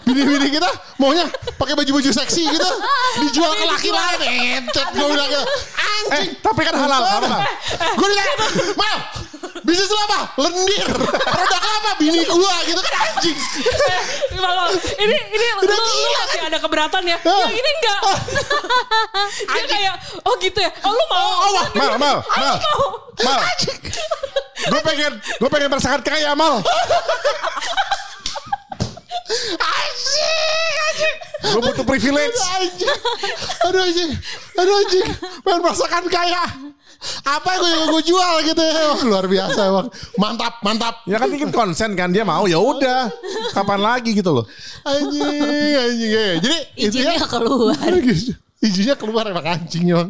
Bini-bini 0.06 0.48
kita 0.54 0.69
maunya 1.02 1.25
pakai 1.57 1.74
baju-baju 1.74 2.10
seksi 2.13 2.46
gitu. 2.46 2.69
Dijual 3.25 3.52
ke 3.57 3.66
laki 3.66 3.90
lain. 3.90 4.62
Entet 4.62 4.88
gue 4.94 5.07
bilang 5.10 5.30
gitu. 5.30 5.46
Eh 5.46 5.81
Anjing. 5.81 6.30
tapi 6.46 6.62
kan 6.62 6.75
halal. 6.78 7.02
halal. 7.02 7.42
Gue 7.98 8.07
ditanya. 8.13 8.36
Mal. 8.78 8.98
Bisnis 9.66 9.90
lo 9.90 9.98
apa? 10.06 10.19
Lendir. 10.46 10.90
Produk 11.10 11.63
apa? 11.66 11.92
Bini 11.98 12.22
gue 12.22 12.54
gitu 12.69 12.81
kan 12.86 12.94
anjing. 13.02 13.38
Malah, 14.38 14.69
ini 14.78 15.16
ini 15.18 15.46
lu, 15.57 15.62
Udah 15.66 15.78
lu 15.78 16.10
masih 16.22 16.42
ada 16.45 16.57
keberatan 16.62 17.02
ya? 17.09 17.18
Ah. 17.26 17.50
Yang 17.50 17.54
ini 17.57 17.69
enggak. 17.81 18.00
Dia 19.57 19.64
kayak 19.66 19.95
oh 20.21 20.33
gitu 20.38 20.59
ya. 20.62 20.69
Oh 20.85 20.94
lu 20.94 21.04
mau? 21.09 21.30
Oh, 21.33 21.50
wah. 21.57 21.68
Mal, 21.74 21.92
mal, 21.97 22.18
mal. 22.21 22.57
Mal. 23.26 23.40
Gue 24.66 24.81
pengen, 24.81 25.12
gue 25.19 25.50
pengen 25.52 25.68
merasakan 25.68 26.02
kaya 26.02 26.31
mal. 26.33 26.64
Anjing. 29.25 30.73
Anjing. 30.85 31.15
Gue 31.45 31.61
butuh 31.61 31.85
privilege. 31.85 32.37
Anjing. 32.55 32.89
Aduh 33.65 33.81
anjing. 33.81 34.11
Aduh 34.55 34.75
anjing. 34.85 35.07
Pengen 35.41 35.59
merasakan 35.61 36.03
kaya. 36.07 36.44
Apa 37.21 37.49
yang 37.53 37.61
gue, 37.61 37.85
gue 37.91 38.03
jual 38.09 38.33
gitu 38.45 38.61
ya. 38.61 38.81
Wah, 38.94 39.01
luar 39.05 39.25
biasa 39.25 39.59
emang. 39.69 39.87
Mantap, 40.17 40.53
mantap. 40.61 40.95
Ya 41.05 41.17
kan 41.17 41.29
bikin 41.29 41.49
konsen 41.53 41.94
kan 41.94 42.09
dia 42.09 42.25
mau 42.25 42.45
ya 42.45 42.57
udah. 42.57 43.09
Kapan 43.53 43.81
lagi 43.81 44.13
gitu 44.13 44.31
loh. 44.41 44.45
Anjing, 44.85 45.73
anjing. 45.75 46.11
ya. 46.11 46.25
Jadi 46.41 46.57
izinnya 46.77 47.13
intinya- 47.17 47.29
keluar. 47.29 47.89
Izinnya 48.61 48.95
keluar 48.97 49.23
emang 49.29 49.45
anjing 49.45 49.85
emang. 49.89 50.09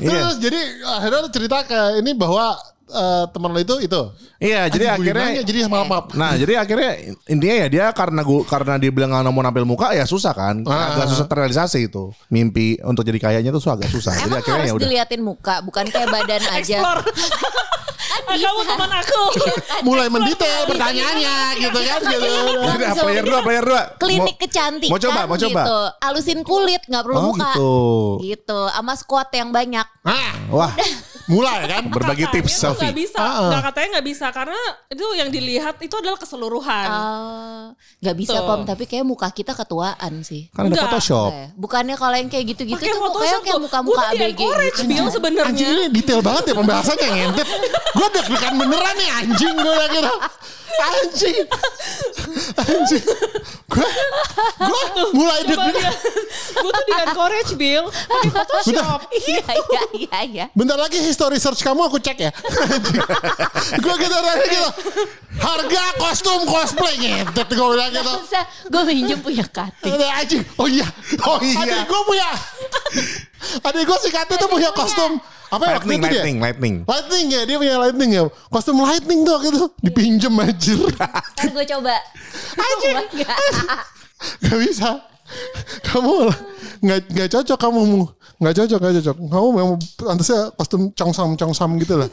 Iya. 0.00 0.08
Terus 0.08 0.36
jadi 0.40 0.60
akhirnya 0.88 1.20
cerita 1.28 1.58
ke 1.68 1.80
ini 2.00 2.16
bahwa 2.16 2.56
eh, 2.92 3.24
teman 3.28 3.48
lo 3.48 3.58
itu 3.58 3.74
itu. 3.80 4.02
Iya, 4.36 4.68
jadi 4.68 4.84
Anjing, 4.86 5.00
gue 5.00 5.04
akhirnya 5.08 5.26
nanya, 5.30 5.42
jadi 5.42 5.58
maaf 5.64 5.86
maaf. 5.86 6.04
Nah 6.12 6.32
jadi 6.34 6.52
akhirnya 6.58 6.90
intinya 7.26 7.56
ya 7.56 7.66
dia 7.66 7.84
karena 7.90 8.20
gua 8.20 8.44
karena 8.44 8.74
dia 8.76 8.90
bilang 8.90 9.10
nggak 9.10 9.28
mau 9.28 9.40
nampil 9.40 9.64
muka 9.64 9.90
ya 9.90 10.04
susah 10.04 10.30
kan, 10.30 10.60
Ah. 10.64 10.92
agak 10.94 11.06
susah 11.08 11.26
terrealisasi 11.26 11.78
itu 11.84 12.10
mimpi 12.28 12.76
untuk 12.82 13.02
jadi 13.02 13.18
kayanya 13.18 13.50
tuh 13.50 13.64
agak 13.66 13.88
susah. 13.88 14.12
jadi 14.12 14.28
Emang 14.28 14.38
akhirnya 14.38 14.58
ya 14.58 14.64
harus 14.64 14.76
udah. 14.76 14.84
diliatin 14.84 15.20
muka, 15.20 15.54
bukan 15.62 15.84
kayak 15.86 16.08
badan 16.08 16.42
aja. 16.56 16.78
Ah, 18.12 18.36
Kamu 18.36 18.60
teman 18.66 18.90
aku. 18.92 19.22
Mulai 19.88 20.06
mendetail 20.06 20.68
pertanyaannya 20.68 21.36
gitu 21.58 21.78
kan 21.80 22.00
gitu. 22.02 22.28
Jadi 22.60 22.84
apa, 22.84 23.00
player 23.00 23.24
dua, 23.24 23.40
player 23.40 23.64
dua. 23.64 23.82
Klinik 23.96 24.36
kecantikan 24.36 24.92
Mau 24.92 25.00
coba, 25.00 25.20
mau 25.24 25.36
coba. 25.38 25.62
gitu. 25.64 25.78
Alusin 26.02 26.40
kulit, 26.42 26.82
nggak 26.84 27.02
perlu 27.02 27.16
Oh 27.16 27.24
muka. 27.32 27.50
gitu. 27.50 27.72
Gitu, 28.22 28.60
sama 28.68 28.92
squat 28.94 29.28
yang 29.32 29.48
banyak. 29.48 29.86
Nah, 30.02 30.32
Wah, 30.50 30.72
mulai 31.32 31.58
kan. 31.64 31.82
Berbagi 31.88 32.24
tips 32.28 32.52
selfie. 32.52 32.84
nggak 32.84 32.96
bisa, 32.96 33.16
Ah, 33.16 33.26
ah. 33.26 33.48
nggak 33.48 33.62
katanya 33.72 33.88
nggak 33.96 34.06
bisa 34.06 34.26
karena 34.28 34.60
itu 34.86 35.04
yang 35.16 35.28
dilihat 35.28 35.76
itu 35.80 35.94
adalah 35.96 36.18
keseluruhan. 36.20 36.88
Oh, 36.88 37.51
nggak 38.02 38.16
bisa 38.18 38.34
Tuh. 38.42 38.46
pom 38.50 38.60
tapi 38.66 38.82
kayak 38.90 39.06
muka 39.06 39.30
kita 39.30 39.54
ketuaan 39.54 40.26
sih. 40.26 40.50
Kan 40.50 40.66
ada. 40.66 40.90
Photoshop. 40.90 41.30
Eh, 41.30 41.48
Bukannya 41.54 41.94
kalau 41.94 42.18
yang 42.18 42.26
kayak 42.26 42.50
gitu-gitu 42.50 42.82
tuh 42.82 42.98
mukanya 42.98 43.38
kayak 43.38 43.54
tuh. 43.54 43.62
muka-muka 43.62 43.94
Gua 43.94 44.02
tuh 44.02 44.10
di 44.10 44.18
ABG 44.26 44.40
encourage 44.42 44.74
gitu. 44.74 44.90
Bill 44.90 45.06
sebenarnya. 45.06 45.46
Anjing 45.54 45.70
ini 45.70 45.84
detail 45.94 46.20
banget 46.20 46.42
ya 46.50 46.54
pembahasannya 46.58 47.08
ngintip. 47.14 47.48
Gue 47.94 48.08
deg-degan 48.10 48.54
beneran 48.58 48.94
nih 48.98 49.08
anjing 49.22 49.54
gue 49.54 49.74
lagi 49.78 49.98
Anjing. 50.72 51.44
Anjing. 52.58 53.04
Gue 53.70 53.88
gue 54.58 54.82
mulai 55.14 55.40
deg-degan. 55.46 55.94
gue 56.52 56.70
tuh 56.74 56.84
di 56.84 56.94
encourage 57.06 57.52
Bill 57.54 57.84
pakai 57.86 58.30
Photoshop. 58.34 59.00
Iya 59.22 59.46
iya 59.46 59.82
iya 59.94 60.18
iya. 60.26 60.46
Bentar 60.58 60.74
lagi 60.74 60.98
history 60.98 61.38
search 61.38 61.62
kamu 61.62 61.86
aku 61.86 62.02
cek 62.02 62.18
ya. 62.18 62.32
gue 63.78 63.94
gitu 63.94 64.16
gitu. 64.50 64.68
Harga 65.38 65.84
kostum 65.96 66.44
cosplay 66.44 66.96
ngentet 66.98 67.48
gue 67.48 67.68
bilang 67.72 67.90
gitu. 67.90 68.12
Bisa 68.22 68.40
gue 68.68 68.82
minjem 68.86 69.18
punya. 69.18 69.44
Ada 69.48 70.06
anjing. 70.20 70.42
Oh 70.56 70.68
iya. 70.68 70.86
Oh 71.24 71.38
iya. 71.40 71.56
Adik 71.62 71.88
gue 71.88 72.00
punya. 72.04 72.28
Adik 73.64 73.82
gue 73.84 73.98
si 74.00 74.08
Kati 74.08 74.34
tuh 74.36 74.48
punya 74.48 74.70
kostum. 74.70 75.18
Apa 75.52 75.68
ya 75.68 75.76
waktu 75.76 75.84
Lightning, 75.84 76.00
dia? 76.00 76.08
lightning, 76.16 76.36
lightning. 76.40 76.74
Lightning 76.88 77.26
ya 77.28 77.40
dia 77.44 77.56
punya 77.60 77.76
lightning 77.76 78.10
ya. 78.16 78.22
Kostum 78.48 78.80
lightning 78.80 79.20
tuh 79.22 79.36
gitu. 79.42 79.60
Dipinjem 79.80 80.32
anjir. 80.38 80.78
Ntar 80.96 81.48
gue 81.50 81.64
coba. 81.68 81.94
Anjir. 82.56 82.94
Gak 84.40 84.56
bisa. 84.64 84.90
Kamu. 85.84 86.28
Nggak, 86.82 86.98
nggak 87.12 87.28
cocok 87.30 87.58
kamu. 87.58 87.80
Nggak 88.42 88.54
cocok, 88.58 88.78
nggak 88.80 88.94
cocok. 89.00 89.16
Kamu 89.28 89.48
memang 89.54 89.76
pantasnya 89.96 90.40
kostum 90.56 90.88
congsam-congsam 90.92 91.70
gitu 91.78 91.94
lah. 92.00 92.08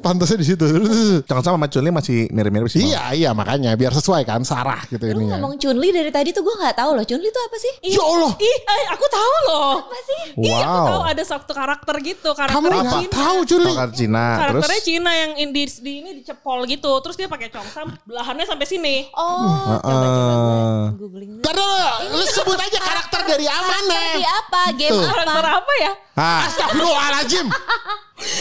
Pantasnya 0.00 0.36
di 0.36 0.46
situ. 0.46 0.64
Jangan 1.28 1.42
sama 1.44 1.56
sama 1.56 1.68
Chun-Li 1.68 1.90
masih 1.92 2.18
mirip-mirip 2.32 2.68
sih. 2.68 2.80
iya, 2.82 3.12
iya 3.12 3.30
makanya. 3.30 3.76
Biar 3.76 3.92
sesuai 3.92 4.24
kan. 4.24 4.40
Sarah 4.42 4.80
gitu 4.88 5.04
Lu 5.04 5.20
ininya. 5.20 5.36
ngomong 5.36 5.60
Chunli 5.60 5.92
dari 5.92 6.08
tadi 6.08 6.32
tuh 6.32 6.40
gue 6.40 6.54
nggak 6.56 6.72
tahu 6.74 6.96
loh. 6.96 7.04
Chunli 7.04 7.28
tuh 7.28 7.42
apa 7.44 7.56
sih? 7.56 7.72
Ya 7.86 8.00
Allah. 8.00 8.32
Ih, 8.40 8.58
eh, 8.64 8.84
aku 8.90 9.06
tahu 9.06 9.34
loh. 9.46 9.72
Apa 9.84 9.98
sih? 10.00 10.22
Iya, 10.40 10.56
aku 10.58 10.72
Wow. 10.80 10.86
tahu 10.88 11.02
ada 11.06 11.22
satu 11.22 11.52
karakter 11.52 11.94
gitu, 12.00 12.28
karakter 12.32 12.56
Kamu 12.56 12.68
Cina. 12.72 13.12
tahu 13.12 13.38
Juli. 13.44 13.72
Tongkat 13.72 13.90
Cina. 13.92 14.24
Terus 14.24 14.40
Karakternya 14.40 14.82
Cina 14.82 15.10
yang 15.12 15.30
di, 15.52 15.62
di 15.68 15.92
ini 16.00 16.10
dicepol 16.18 16.58
gitu. 16.64 16.92
Terus 17.04 17.16
dia 17.16 17.28
pakai 17.28 17.48
congsam, 17.48 17.92
belahannya 18.04 18.44
sampai 18.44 18.66
sini. 18.66 18.96
Oh, 19.12 19.76
coba 19.78 19.84
coba 19.84 20.06
eh, 20.06 20.84
gue 20.90 20.98
googling. 20.98 21.30
dulu. 21.36 21.44
Karena 21.44 21.68
lu 22.10 22.24
sebut 22.24 22.56
aja 22.56 22.78
karakter 22.80 23.20
dari 23.28 23.46
Amane. 23.46 24.04
Di 24.16 24.24
apa? 24.24 24.62
Game 24.72 24.92
Tuh. 24.92 25.04
Karakter 25.04 25.44
apa? 25.44 25.58
apa 25.60 25.72
ya? 25.78 25.92
ah, 26.16 26.40
Astagfirullahaladzim. 26.48 27.46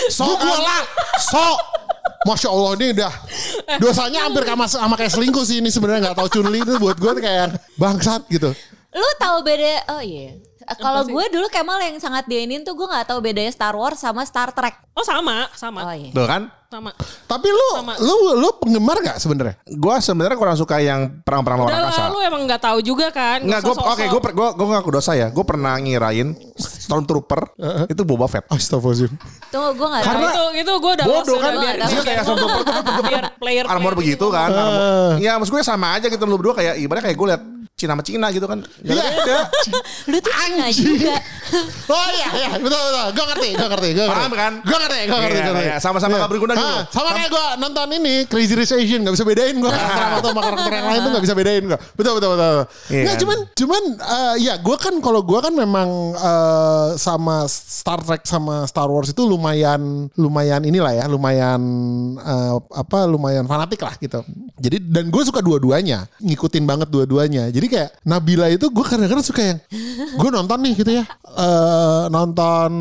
So 0.10 0.26
gue 0.38 0.58
lah. 0.60 0.82
So. 1.20 1.44
Masya 2.20 2.52
Allah 2.52 2.72
ini 2.76 2.88
udah 3.00 3.14
dosanya 3.80 4.28
hampir 4.28 4.44
sama, 4.44 4.66
sama 4.68 4.96
kayak 5.00 5.08
selingkuh 5.16 5.40
sih 5.48 5.64
ini 5.64 5.72
sebenarnya 5.72 6.12
nggak 6.12 6.18
tahu 6.20 6.28
Chunli 6.28 6.60
itu 6.60 6.76
buat 6.76 7.00
gue 7.00 7.16
kayak 7.16 7.56
bangsat 7.80 8.28
gitu. 8.28 8.52
Lu 8.92 9.10
tahu 9.16 9.40
beda? 9.40 9.96
Oh 9.96 10.04
iya. 10.04 10.36
Kalau 10.78 11.08
gue 11.08 11.26
dulu 11.32 11.48
Kemal 11.48 11.80
yang 11.80 11.96
sangat 11.98 12.28
diinin 12.28 12.68
tuh 12.68 12.76
gue 12.76 12.86
nggak 12.86 13.08
tahu 13.08 13.24
bedanya 13.24 13.50
Star 13.50 13.72
Wars 13.72 13.98
sama 14.04 14.28
Star 14.28 14.52
Trek. 14.52 14.78
Oh 14.94 15.06
sama, 15.08 15.48
sama, 15.56 15.88
Oh 15.88 15.96
iya. 15.96 16.12
tuh 16.12 16.28
kan? 16.28 16.52
Sama. 16.70 16.94
Tapi 17.26 17.50
lu 17.50 17.68
Sama. 17.74 17.98
lu 17.98 18.16
lu 18.38 18.50
penggemar 18.62 19.02
gak 19.02 19.18
sebenarnya? 19.18 19.58
Gue 19.66 19.96
sebenarnya 19.98 20.38
kurang 20.38 20.54
suka 20.54 20.78
yang 20.78 21.10
perang-perang 21.26 21.66
luar 21.66 21.74
angkasa. 21.74 21.98
lah, 22.00 22.10
lu 22.14 22.20
emang 22.22 22.46
nggak 22.46 22.62
tahu 22.62 22.78
juga 22.86 23.10
kan? 23.10 23.42
Enggak, 23.42 23.66
gue 23.66 23.74
usah 23.74 23.90
oke, 23.90 24.06
sosok. 24.06 24.14
gue 24.14 24.22
gue 24.38 24.48
gue 24.54 24.68
ngaku 24.70 24.90
dosa 24.94 25.12
ya. 25.18 25.34
Gue 25.34 25.42
pernah 25.42 25.74
ngirain 25.76 26.38
Stormtrooper 26.54 27.58
itu 27.90 28.02
Boba 28.06 28.30
Fett. 28.30 28.46
Astagfirullahaladzim. 28.46 29.18
Tunggu 29.50 29.72
gue 29.74 29.88
nggak 29.90 30.04
tahu. 30.06 30.14
Karena 30.14 30.26
itu 30.30 30.44
itu 30.62 30.72
gue 30.78 30.92
udah 30.94 31.06
Bodoh 31.10 31.38
kan 31.42 31.54
biar- 31.58 31.78
dia 31.82 32.02
kayak 32.06 32.22
Stormtrooper 32.22 32.62
tuh 32.62 33.04
biar 33.04 33.24
player 33.36 33.66
armor 33.66 33.74
player 33.90 33.94
begitu 33.98 34.14
gitu. 34.22 34.28
kan. 34.30 34.50
armor. 34.54 35.18
Ya 35.18 35.32
maksud 35.42 35.52
gue 35.52 35.64
sama 35.66 35.98
aja 35.98 36.06
gitu 36.06 36.22
lu 36.22 36.38
berdua 36.38 36.54
kayak 36.54 36.78
ibaratnya 36.78 37.10
kayak 37.10 37.18
gue 37.18 37.28
liat 37.34 37.44
Cina 37.74 37.96
sama 37.96 38.04
Cina 38.06 38.28
gitu 38.30 38.46
kan. 38.46 38.60
Gak 38.62 38.94
Iya. 38.94 39.40
Lu 40.06 40.18
tuh 40.20 40.34
Cina 40.38 40.68
juga. 40.70 41.16
Oh 41.90 42.08
iya 42.14 42.28
iya 42.38 42.50
betul 42.62 42.78
betul. 42.78 43.08
Gue 43.18 43.26
ngerti, 43.34 43.50
gue 43.58 43.68
ngerti, 43.68 43.90
gue 43.98 44.06
ngerti. 44.06 44.20
Paham 44.22 44.34
kan? 44.38 44.54
Gue 44.62 44.78
ngerti, 44.78 45.00
gue 45.10 45.18
ngerti. 45.18 45.38
Iya, 45.40 45.44
gua 45.44 45.54
ngerti. 45.58 45.70
iya, 45.70 45.78
sama-sama 45.82 46.14
nggak 46.22 46.32
berguna 46.32 46.54
gitu. 46.54 46.78
Sama 46.94 47.10
kayak 47.12 47.30
gue 47.34 47.46
nonton 47.58 47.88
ini 47.98 48.14
Crazy 48.30 48.54
Rich 48.54 48.74
Asian 48.78 49.02
gak 49.02 49.16
bisa 49.18 49.26
bedain 49.26 49.56
gue 49.58 49.72
karakter 49.72 50.20
tuh 50.22 50.30
sama 50.32 50.42
karakter 50.46 50.72
yang 50.72 50.88
lain 50.88 51.00
tuh 51.02 51.12
gak 51.18 51.24
bisa 51.26 51.36
bedain 51.36 51.64
gue. 51.66 51.80
Betul 51.98 52.14
betul 52.22 52.30
betul. 52.38 52.56
Iya 52.94 53.02
Nggak, 53.04 53.16
cuman 53.26 53.38
cuman 53.58 53.84
eh, 53.98 54.36
ya 54.46 54.54
gue 54.62 54.78
kan 54.78 54.94
kalau 55.02 55.22
gue 55.26 55.40
kan 55.42 55.54
memang 55.54 55.90
eh, 56.14 56.88
sama 56.96 57.50
Star 57.50 58.00
Trek 58.06 58.22
sama 58.24 58.70
Star 58.70 58.86
Wars 58.86 59.10
itu 59.10 59.26
lumayan 59.26 60.08
lumayan 60.14 60.62
inilah 60.62 60.94
ya 60.94 61.06
lumayan 61.10 61.62
eh, 62.22 62.56
apa 62.78 63.10
lumayan 63.10 63.50
fanatik 63.50 63.82
lah 63.82 63.98
gitu. 63.98 64.22
Jadi 64.60 64.78
dan 64.92 65.08
gue 65.08 65.24
suka 65.24 65.40
dua-duanya 65.40 66.06
ngikutin 66.20 66.64
banget 66.68 66.88
dua-duanya. 66.92 67.48
Jadi 67.50 67.68
kayak 67.72 67.90
Nabila 68.04 68.52
itu 68.52 68.68
gue 68.68 68.86
kadang-kadang 68.86 69.26
suka 69.26 69.42
yang 69.42 69.60
gue 70.20 70.30
nonton 70.30 70.60
nih 70.62 70.74
gitu 70.78 70.92
ya. 70.92 71.04
Eh, 71.26 72.04
nonton 72.12 72.72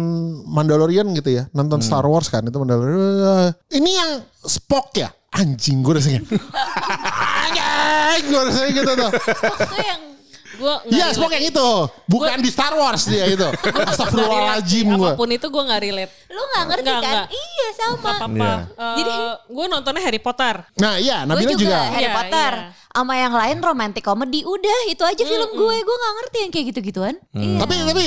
Mandalorian 0.51 1.07
gitu 1.15 1.31
ya 1.39 1.47
nonton 1.55 1.79
Star 1.81 2.05
Wars 2.05 2.27
kan 2.29 2.43
itu 2.43 2.57
Mandalorian. 2.59 3.55
Ini 3.71 3.91
yang 3.91 4.11
Spock 4.43 4.95
ya? 4.99 5.09
Anjing 5.29 5.85
gue 5.85 5.95
rasanya. 5.95 6.23
Anjing 7.47 8.25
gue 8.33 8.43
rasanya 8.43 8.71
gitu 8.75 8.93
tuh. 8.97 9.11
Itu 9.13 9.77
yang 9.79 10.03
Gue 10.51 10.75
Iya 10.89 11.13
Spock 11.13 11.29
yang 11.31 11.45
itu 11.45 11.69
bukan 12.05 12.39
di 12.39 12.49
Star 12.49 12.73
Wars 12.73 13.05
dia 13.05 13.27
itu 13.27 13.45
Astagfirullahaladzim 13.91 14.87
gue 14.89 14.97
Apa 15.05 15.15
pun 15.15 15.29
itu 15.29 15.45
gue 15.45 15.63
nggak 15.63 15.81
relate. 15.83 16.13
lu 16.29 16.41
nggak 16.43 16.65
ngerti 16.67 16.83
Nggak, 16.85 17.01
kan? 17.01 17.13
nggak. 17.13 17.27
Iya 17.29 17.69
sama. 17.75 17.97
Apa-apa. 17.99 18.33
Iya. 18.33 18.55
Jadi 18.97 19.15
gue 19.49 19.65
nontonnya 19.69 20.03
Harry 20.03 20.21
Potter. 20.21 20.55
nah 20.75 20.95
iya 20.97 21.17
Nabila 21.23 21.51
juga, 21.51 21.61
juga, 21.61 21.79
Harry 21.91 22.07
Iya, 22.07 22.15
Potter. 22.15 22.53
iya. 22.55 22.78
Sama 22.93 23.15
yang 23.15 23.31
lain 23.31 23.63
romantic 23.63 24.03
comedy 24.03 24.43
udah 24.43 24.79
itu 24.91 25.03
aja 25.07 25.23
film 25.23 25.51
gue. 25.55 25.77
Gue 25.85 25.97
nggak 25.97 26.15
ngerti 26.19 26.39
yang 26.43 26.51
kayak 26.51 26.67
gitu-gituan. 26.75 27.15
Iya. 27.31 27.59
Tapi 27.63 27.75
tapi 27.87 28.05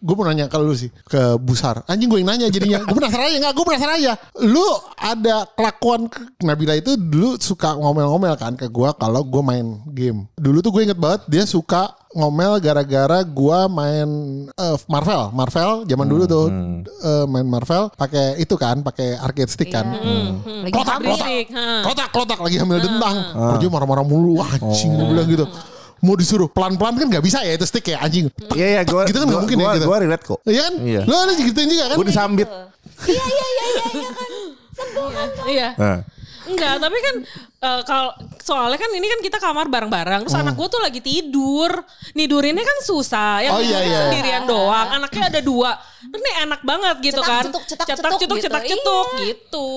gue 0.00 0.14
mau 0.14 0.24
nanya 0.28 0.46
ke 0.46 0.58
lu 0.60 0.74
sih 0.76 0.90
ke 1.06 1.34
Busar. 1.40 1.82
Anjing 1.90 2.06
gue 2.06 2.22
yang 2.22 2.30
nanya 2.30 2.46
jadinya. 2.48 2.84
Gue 2.86 2.96
penasaran 2.96 3.26
aja 3.26 3.38
nggak? 3.42 3.54
Gue 3.58 3.64
penasaran 3.66 3.94
aja. 3.98 4.12
Lu 4.46 4.66
ada 4.96 5.36
kelakuan 5.58 6.06
ke 6.06 6.20
Nabila 6.46 6.78
itu 6.78 6.94
dulu 6.94 7.36
suka 7.42 7.74
ngomel-ngomel 7.74 8.34
kan 8.38 8.54
ke 8.54 8.70
gue 8.70 8.88
kalau 8.96 9.26
gue 9.26 9.42
main 9.42 9.82
game. 9.90 10.30
Dulu 10.38 10.62
tuh 10.62 10.70
gue 10.72 10.82
inget 10.86 10.98
banget 11.00 11.26
dia 11.26 11.44
suka 11.44 11.99
ngomel 12.10 12.58
gara-gara 12.58 13.22
gue 13.22 13.58
main 13.70 14.08
eh, 14.50 14.76
Marvel. 14.86 15.30
Marvel 15.30 15.70
zaman 15.86 16.06
dulu 16.06 16.24
tuh 16.26 16.46
eh, 16.82 17.24
main 17.30 17.46
Marvel 17.46 17.86
pakai 17.94 18.34
itu 18.36 18.54
kan, 18.58 18.82
pakai 18.82 19.14
arcade 19.14 19.46
stick 19.46 19.70
kan. 19.70 19.86
Lagi 19.86 20.74
Klotak, 20.74 20.98
hamil. 20.98 21.14
klotak, 21.14 21.46
ha. 21.54 21.66
klotak, 21.86 22.08
klotak 22.10 22.38
lagi 22.42 22.56
hamil 22.58 22.78
dentang. 22.78 23.16
Kerja 23.54 23.66
marah-marah 23.68 24.02
mulu, 24.02 24.38
Wah, 24.38 24.50
anjing 24.50 24.90
gue 24.92 25.06
bilang 25.06 25.26
gitu. 25.26 25.46
Mau 26.00 26.16
disuruh 26.16 26.48
pelan-pelan 26.48 26.96
kan 26.96 27.06
gak 27.12 27.20
bisa 27.20 27.44
ya 27.44 27.52
itu 27.54 27.66
stick 27.68 27.92
ya 27.92 28.00
anjing. 28.00 28.32
Iya 28.56 28.66
iya 28.66 28.82
gue 28.82 29.02
Gitu 29.04 29.20
kan 29.20 29.26
nggak 29.28 29.40
mungkin 29.44 29.56
ya, 29.56 29.64
gue 29.68 29.72
gitu. 29.76 29.86
gue 29.86 29.98
relate 30.00 30.24
kok. 30.24 30.38
Iya 30.48 30.60
kan? 30.64 30.74
Iya. 30.80 31.00
Lo 31.04 31.14
ada 31.20 31.32
gituin 31.36 31.68
juga 31.68 31.84
kan? 31.92 31.96
Gue 32.00 32.06
disambit. 32.08 32.48
Iya 33.04 33.20
iya 33.20 33.46
iya 33.46 33.64
iya 33.68 33.84
iya 34.00 34.10
kan. 34.10 34.30
Sebel 34.72 35.06
kan. 35.12 35.28
Iya. 35.46 35.68
Enggak, 36.50 36.74
tapi 36.76 36.98
kan 36.98 37.14
eh, 37.60 37.80
kalau 37.82 38.10
soalnya 38.40 38.76
kan 38.76 38.90
ini 38.90 39.06
kan 39.06 39.20
kita 39.20 39.38
kamar 39.38 39.66
bareng-bareng. 39.66 40.26
Terus 40.26 40.34
anak 40.34 40.54
gue 40.54 40.66
tuh 40.66 40.82
lagi 40.82 40.98
tidur. 40.98 41.70
Nidurinnya 42.12 42.60
kan 42.60 42.78
susah. 42.82 43.40
Yang 43.40 43.52
Oh, 43.52 43.60
iya, 43.60 43.68
tidurnya 43.70 43.86
iya. 43.86 44.00
sendirian 44.04 44.42
doang. 44.44 44.88
Anaknya 44.90 45.22
ada 45.30 45.40
dua. 45.40 45.70
Terus 46.00 46.20
ini 46.20 46.32
enak 46.42 46.60
banget 46.62 46.96
gitu 47.00 47.20
Cetak, 47.20 47.28
kan. 47.28 47.44
cetuk, 47.44 47.62
cetak, 47.64 47.86
cetak 47.86 47.94
cetuk 47.94 48.10
cetuk, 48.10 48.34
gitu. 48.34 48.44
cetak 48.44 48.62
cetuk 48.66 49.06
Iya. 49.06 49.24
gitu. 49.30 49.68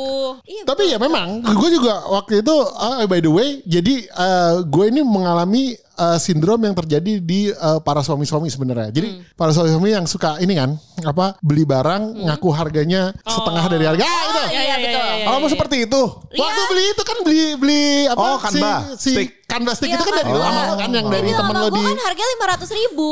Iya. 0.44 0.64
Tapi 0.66 0.84
ya 0.90 0.98
memang 0.98 1.28
gue 1.40 1.70
juga 1.70 1.94
waktu 2.10 2.42
itu 2.42 2.56
ah, 2.74 3.04
by 3.06 3.20
the 3.20 3.30
way 3.30 3.50
jadi 3.64 3.96
eh, 4.08 4.54
gue 4.64 4.86
ini 4.88 5.02
mengalami 5.04 5.76
eh, 5.94 6.18
sindrom 6.18 6.60
yang 6.62 6.74
terjadi 6.74 7.22
di 7.22 7.50
eh, 7.50 7.80
para 7.82 8.02
suami-suami 8.02 8.50
sebenarnya. 8.50 8.90
Jadi 8.90 9.22
para 9.34 9.54
suami-suami 9.54 9.90
yang 9.94 10.06
suka 10.06 10.38
ini 10.40 10.58
kan 10.58 10.76
apa 11.06 11.38
beli 11.42 11.64
barang 11.64 12.26
ngaku 12.26 12.50
harganya 12.54 13.14
setengah 13.22 13.66
dari 13.70 13.86
harga. 13.86 14.04
Ah, 14.04 14.24
itu. 14.24 14.44
Iya, 14.54 14.62
iya, 14.62 14.76
betul. 14.78 15.04
iya, 15.04 15.14
iya, 15.20 15.26
Oh, 15.30 15.38
mau 15.38 15.48
iya. 15.48 15.54
seperti 15.54 15.76
itu. 15.86 16.02
Waktu 16.34 16.62
beli 16.70 16.84
itu 16.90 17.04
kan 17.06 17.18
beli 17.24 17.42
beli 17.60 17.84
apa 18.10 18.24
Oh, 18.24 18.38
Canva, 18.42 18.74
si, 18.98 18.98
si 18.98 19.12
stick. 19.14 19.30
Canva 19.54 19.72
stick 19.78 19.94
Iya, 19.94 20.02
itu 20.02 20.06
kan 20.10 20.14
dari 20.18 20.32
kan. 20.34 20.42
lama 20.42 20.62
kan 20.74 20.90
yang 20.90 21.08
dari 21.14 21.30
Ini 21.30 21.38
temen 21.38 21.54
lo 21.54 21.68
gue 21.70 21.78
di 21.78 21.82
kan 21.86 21.98
harganya 22.02 22.30
lima 22.34 22.46
ratus 22.50 22.70
ribu. 22.74 23.10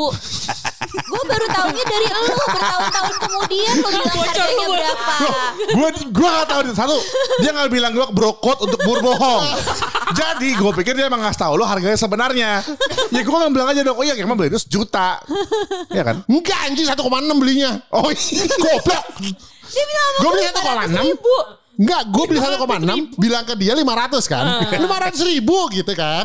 gue 0.92 1.22
baru 1.24 1.46
tahunya 1.48 1.84
dari 1.86 2.06
lu 2.10 2.34
bertahun-tahun 2.34 3.14
kemudian 3.22 3.74
lu 3.78 3.88
bilang 3.94 4.16
harganya 4.18 4.66
berapa. 4.66 5.14
Gue 5.72 5.88
gue 6.10 6.28
gak 6.28 6.46
tahu 6.50 6.60
satu 6.74 6.96
dia 7.38 7.50
nggak 7.54 7.70
bilang 7.70 7.92
gue 7.94 8.06
brokot 8.10 8.58
untuk 8.66 8.80
berbohong. 8.82 9.42
Jadi 10.12 10.48
gue 10.52 10.72
pikir 10.82 10.92
dia 10.98 11.06
emang 11.06 11.22
ngasih 11.22 11.40
tahu 11.46 11.54
lo 11.54 11.64
harganya 11.64 11.94
sebenarnya. 11.94 12.50
Ya 13.14 13.20
gue 13.22 13.30
nggak 13.38 13.52
bilang 13.54 13.68
aja 13.70 13.80
dong. 13.86 13.96
Oh 13.96 14.02
iya 14.02 14.18
emang 14.18 14.34
beli 14.34 14.50
itu 14.50 14.58
sejuta. 14.66 15.22
Ya 15.94 16.02
kan? 16.02 16.26
Enggak 16.26 16.58
anjing 16.66 16.90
1,6 16.90 16.98
belinya. 17.38 17.78
Oh 17.94 18.10
iya. 18.10 18.44
Goblok. 18.50 19.04
Dia 19.70 19.84
bilang 19.86 20.10
Gue 20.18 20.26
gue 20.26 20.30
beli 20.34 20.44
1,6 20.50 21.06
ribu. 21.06 21.61
Enggak, 21.82 22.02
gue 22.14 22.24
beli 22.30 22.38
1,6 22.38 23.18
bilang 23.18 23.42
ke 23.42 23.54
dia 23.58 23.74
500 23.74 24.22
kan. 24.30 24.44
500 24.70 25.30
ribu 25.34 25.66
gitu 25.74 25.92
kan. 25.98 26.24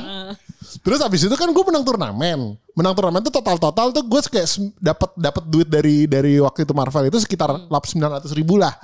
Terus 0.86 1.02
abis 1.02 1.26
itu 1.26 1.34
kan 1.34 1.50
gue 1.50 1.64
menang 1.66 1.82
turnamen. 1.82 2.54
Menang 2.78 2.94
turnamen 2.94 3.26
tuh 3.26 3.34
total 3.34 3.58
total 3.58 3.90
tuh 3.90 4.06
gue 4.06 4.22
kayak 4.30 4.46
dapat 4.78 5.10
dapat 5.18 5.44
duit 5.50 5.66
dari 5.66 6.06
dari 6.06 6.38
waktu 6.38 6.62
itu 6.62 6.78
Marvel 6.78 7.10
itu 7.10 7.18
sekitar 7.18 7.50
sembilan 7.66 8.22
ratus 8.22 8.38
ribu 8.38 8.62
lah. 8.62 8.78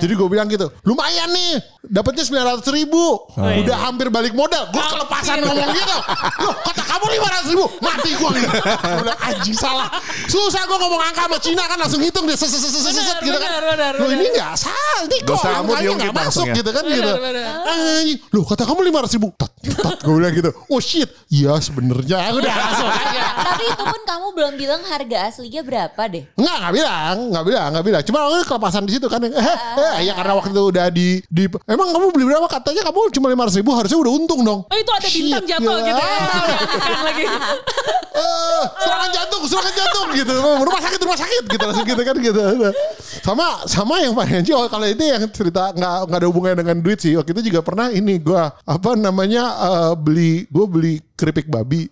Jadi 0.00 0.12
gue 0.16 0.28
bilang 0.32 0.48
gitu, 0.48 0.72
lumayan 0.88 1.28
nih, 1.28 1.60
dapatnya 1.84 2.24
sembilan 2.24 2.44
ratus 2.56 2.72
ribu, 2.72 3.28
udah 3.36 3.76
hampir 3.84 4.08
balik 4.08 4.32
modal. 4.32 4.72
Gue 4.72 4.80
kelepasan 4.80 5.44
ngomong 5.44 5.70
gitu, 5.76 5.96
Loh, 6.40 6.54
kata 6.64 6.82
kamu 6.88 7.04
lima 7.20 7.26
ratus 7.28 7.48
ribu, 7.52 7.64
mati 7.84 8.10
gue 8.16 8.30
gitu. 8.40 8.56
Bilang 9.04 9.20
anjing 9.20 9.56
salah, 9.60 9.88
susah 10.24 10.64
gue 10.64 10.78
ngomong 10.80 11.02
angka 11.04 11.28
sama 11.28 11.38
Cina 11.44 11.64
kan 11.68 11.76
langsung 11.76 12.00
hitung 12.00 12.24
deh, 12.24 12.36
set 12.40 12.48
set 12.48 12.64
set 12.64 12.72
set, 12.72 12.92
set, 12.96 13.04
set, 13.04 13.18
gitu 13.20 13.36
kan. 13.36 13.50
Benar. 13.60 13.92
ini 14.08 14.26
nggak 14.32 14.56
salah, 14.56 15.04
ini 15.04 15.16
kok 15.20 15.44
angkanya 15.44 15.92
nggak 16.00 16.14
masuk 16.16 16.46
ya? 16.48 16.54
gitu 16.56 16.70
kan 16.72 16.82
gitu. 16.88 17.12
Anjing, 17.68 18.18
loh 18.32 18.44
kata 18.48 18.62
kamu 18.64 18.80
lima 18.88 18.98
ratus 19.04 19.14
ribu, 19.20 19.28
tat, 19.36 19.52
tat, 19.84 19.98
gue 20.00 20.14
bilang 20.16 20.32
gitu. 20.32 20.50
Oh 20.72 20.80
shit, 20.80 21.12
iya 21.28 21.60
sebenarnya 21.60 22.32
aku 22.32 22.40
udah 22.40 22.54
langsung 22.56 22.88
aja. 22.88 23.24
Tapi 23.34 23.64
itu 23.66 23.82
pun 23.82 24.00
kamu 24.06 24.26
belum 24.34 24.52
bilang 24.54 24.82
harga 24.86 25.18
aslinya 25.30 25.62
berapa 25.66 26.02
deh. 26.06 26.24
Enggak, 26.38 26.56
enggak 26.60 26.72
bilang, 26.74 27.16
enggak 27.30 27.44
bilang, 27.44 27.68
enggak 27.74 27.84
bilang. 27.84 28.02
Cuma 28.06 28.18
aku 28.22 28.34
kelepasan 28.46 28.82
di 28.86 28.92
situ 28.94 29.06
kan. 29.10 29.20
Eh, 29.24 29.32
eh, 29.34 29.96
ya 30.06 30.12
karena 30.14 30.32
waktu 30.38 30.50
itu 30.54 30.62
udah 30.70 30.86
di, 30.92 31.08
di 31.26 31.44
emang 31.66 31.90
kamu 31.90 32.06
beli 32.14 32.24
berapa? 32.30 32.46
Katanya 32.46 32.82
kamu 32.86 32.98
cuma 33.10 33.26
lima 33.32 33.44
ribu, 33.50 33.70
harusnya 33.74 33.98
udah 33.98 34.12
untung 34.14 34.40
dong. 34.46 34.60
Oh 34.68 34.76
itu 34.78 34.92
ada 34.94 35.08
bintang 35.08 35.44
Shit, 35.44 35.50
jatuh 35.50 35.76
ya. 35.80 35.86
gitu 35.86 36.02
ya. 36.02 36.18
Diangkat 36.78 37.02
lagi. 37.02 37.24
Eh, 38.14 38.64
serangan 38.78 39.10
jantung, 39.10 39.42
serangan 39.50 39.74
jantung 39.74 40.08
gitu. 40.14 40.34
Rumah 40.38 40.80
sakit, 40.86 40.98
rumah 41.02 41.18
sakit 41.18 41.44
gitu 41.50 41.64
langsung 41.66 41.82
gitu 41.82 42.02
kan 42.06 42.14
gitu. 42.22 42.40
Sama 43.26 43.66
sama 43.66 43.98
yang 43.98 44.14
paling 44.14 44.38
anjing 44.38 44.54
oh, 44.54 44.70
kalau 44.70 44.86
itu 44.86 45.02
yang 45.02 45.26
cerita 45.34 45.74
nggak 45.74 46.06
nggak 46.06 46.18
ada 46.22 46.28
hubungannya 46.30 46.58
dengan 46.62 46.76
duit 46.78 47.02
sih. 47.02 47.18
Waktu 47.18 47.34
itu 47.34 47.50
juga 47.50 47.66
pernah 47.66 47.90
ini 47.90 48.22
gua 48.22 48.54
apa 48.62 48.94
namanya 48.94 49.44
eh, 49.58 49.92
beli 49.98 50.46
gua 50.46 50.70
beli 50.70 51.02
keripik 51.24 51.48
babi. 51.48 51.88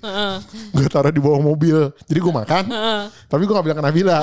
Gue 0.77 0.85
taruh 0.93 1.09
di 1.09 1.17
bawah 1.17 1.41
mobil. 1.41 1.89
Jadi 2.05 2.19
gue 2.21 2.33
makan. 2.33 2.65
Tapi 3.09 3.43
gue 3.49 3.55
gak 3.57 3.65
bilang 3.65 3.79
ke 3.81 3.85
Nabila. 3.89 4.19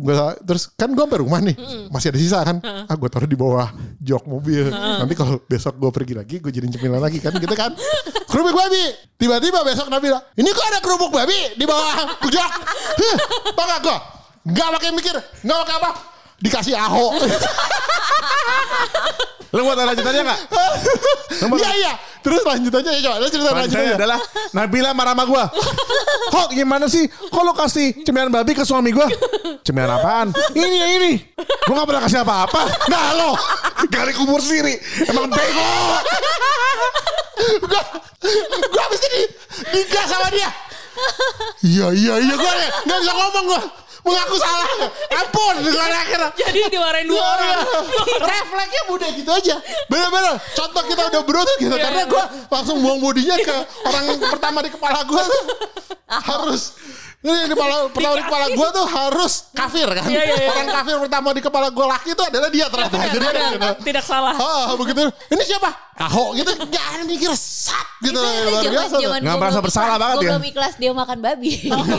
Gua, 0.00 0.32
terus 0.40 0.72
kan 0.72 0.88
gue 0.88 1.04
sampai 1.04 1.20
rumah 1.20 1.40
nih. 1.44 1.56
Masih 1.92 2.08
ada 2.08 2.18
sisa 2.18 2.40
kan. 2.40 2.56
Ah 2.64 2.96
gue 2.96 3.08
taruh 3.12 3.28
di 3.28 3.36
bawah 3.36 3.68
jok 4.00 4.24
mobil. 4.24 4.72
Nanti 4.72 5.12
kalau 5.12 5.36
besok 5.44 5.76
gue 5.76 5.90
pergi 5.92 6.14
lagi 6.16 6.40
gue 6.40 6.48
jadi 6.48 6.64
cemilan 6.72 7.04
lagi 7.04 7.20
kan 7.20 7.36
gitu 7.36 7.52
kan. 7.52 7.76
Kerupuk 8.24 8.56
babi. 8.56 8.88
Tiba-tiba 9.20 9.60
besok 9.68 9.92
Nabila. 9.92 10.16
Ini 10.32 10.48
kok 10.48 10.66
ada 10.72 10.80
kerupuk 10.80 11.12
babi 11.12 11.60
di 11.60 11.68
bawah 11.68 12.24
jok. 12.24 12.50
Huh, 12.96 13.16
Bangga 13.52 13.76
gue. 13.84 13.98
Gak 14.56 14.68
pakai 14.80 14.90
mikir. 14.96 15.16
Gak 15.44 15.58
pakai 15.68 15.76
apa. 15.76 15.90
Dikasih 16.40 16.78
aho. 16.78 17.12
Lu 19.48 19.64
mau 19.64 19.72
tahu 19.72 19.86
lanjutannya 19.88 20.22
gak? 20.24 20.40
Iya 21.38 21.70
iya. 21.78 21.92
Terus 22.18 22.42
lanjutannya 22.42 22.90
ya 22.98 23.00
coba. 23.08 23.16
Lu 23.22 23.26
cerita 23.30 23.50
Lanjutannya 23.54 23.94
adalah 23.94 24.18
Nabila 24.50 24.90
marah 24.90 25.14
sama 25.14 25.24
gue. 25.24 25.44
Kok 26.34 26.48
gimana 26.50 26.86
sih? 26.90 27.06
Kok 27.06 27.42
lo 27.46 27.52
kasih 27.54 28.02
cemilan 28.02 28.28
babi 28.28 28.52
ke 28.58 28.66
suami 28.66 28.90
gue? 28.90 29.06
Cemilan 29.62 30.02
apaan? 30.02 30.28
Ini 30.52 30.66
ya 30.66 30.86
ini. 30.98 31.12
Gue 31.38 31.74
gak 31.78 31.88
pernah 31.88 32.02
kasih 32.04 32.26
apa-apa. 32.26 32.62
Nah 32.90 33.06
lo. 33.16 33.30
Gali 33.88 34.12
kubur 34.18 34.42
sendiri. 34.42 34.76
Emang 35.06 35.30
bego. 35.30 35.70
gue 37.38 37.82
gue 38.66 38.82
habis 38.82 39.00
ini 39.08 39.22
digas 39.70 40.06
sama 40.10 40.28
dia 40.34 40.50
iya 41.62 41.86
iya 41.94 42.14
iya 42.18 42.34
gue 42.34 42.52
nggak 42.86 42.98
bisa 42.98 43.12
ngomong 43.14 43.44
gue 43.46 43.60
mengaku 44.08 44.36
salah. 44.40 44.68
Ampun 45.20 45.54
akhirnya 46.02 46.30
Jadi 46.32 46.58
dimarahin 46.72 47.06
dua 47.06 47.20
orang. 47.20 47.58
refleksnya 48.24 48.82
udah 48.88 49.08
gitu 49.12 49.30
aja. 49.30 49.56
Bener-bener 49.92 50.34
contoh 50.56 50.82
kita 50.88 51.02
udah 51.12 51.22
berutuh 51.22 51.56
gitu 51.60 51.74
Iya, 51.76 51.84
karena 51.84 52.02
iya. 52.04 52.10
gue 52.10 52.24
langsung 52.48 52.76
buang 52.80 52.98
bodinya 52.98 53.36
ke 53.36 53.56
orang 53.84 54.04
pertama 54.32 54.58
di 54.64 54.70
kepala 54.72 55.04
gue 55.04 55.22
tuh 55.22 55.42
harus 56.32 56.62
ini 57.18 57.34
di 57.44 57.50
kepala 57.50 57.90
pertama 57.90 58.14
di 58.14 58.22
kepala 58.22 58.46
gue 58.48 58.68
tuh 58.70 58.86
harus 58.86 59.32
kafir 59.50 59.88
kan 59.90 60.06
Iya, 60.06 60.22
iya, 60.22 60.36
iya. 60.38 60.48
orang 60.48 60.68
kafir 60.70 60.96
pertama 61.02 61.28
di 61.34 61.42
kepala 61.42 61.66
gue 61.68 61.86
laki 61.88 62.08
itu 62.14 62.22
adalah 62.22 62.48
dia 62.48 62.66
ternyata 62.70 62.96
jadi 63.10 63.26
kan 63.26 63.34
gitu. 63.34 63.58
Benar, 63.58 63.74
Tidak 63.82 64.04
salah. 64.06 64.34
Ah, 64.38 64.70
begitu. 64.78 65.02
Ini 65.26 65.42
siapa? 65.42 65.70
Ahok 65.98 66.38
gitu. 66.38 66.50
Gak 66.70 66.84
ada 66.94 67.02
mikir 67.02 67.34
sat 67.34 67.74
gitu. 67.98 68.14
itu 68.14 68.22
itu 68.22 68.46
Luar 68.46 68.62
biasa 68.70 68.86
tuh. 68.94 69.00
zaman 69.02 69.18
Nggak 69.18 69.36
merasa 69.42 69.58
bersalah 69.58 69.96
banget 69.98 70.16
ya? 70.22 70.30
Gue 70.38 70.52
kelas 70.54 70.74
dia 70.78 70.90
makan 70.94 71.18
babi. 71.18 71.50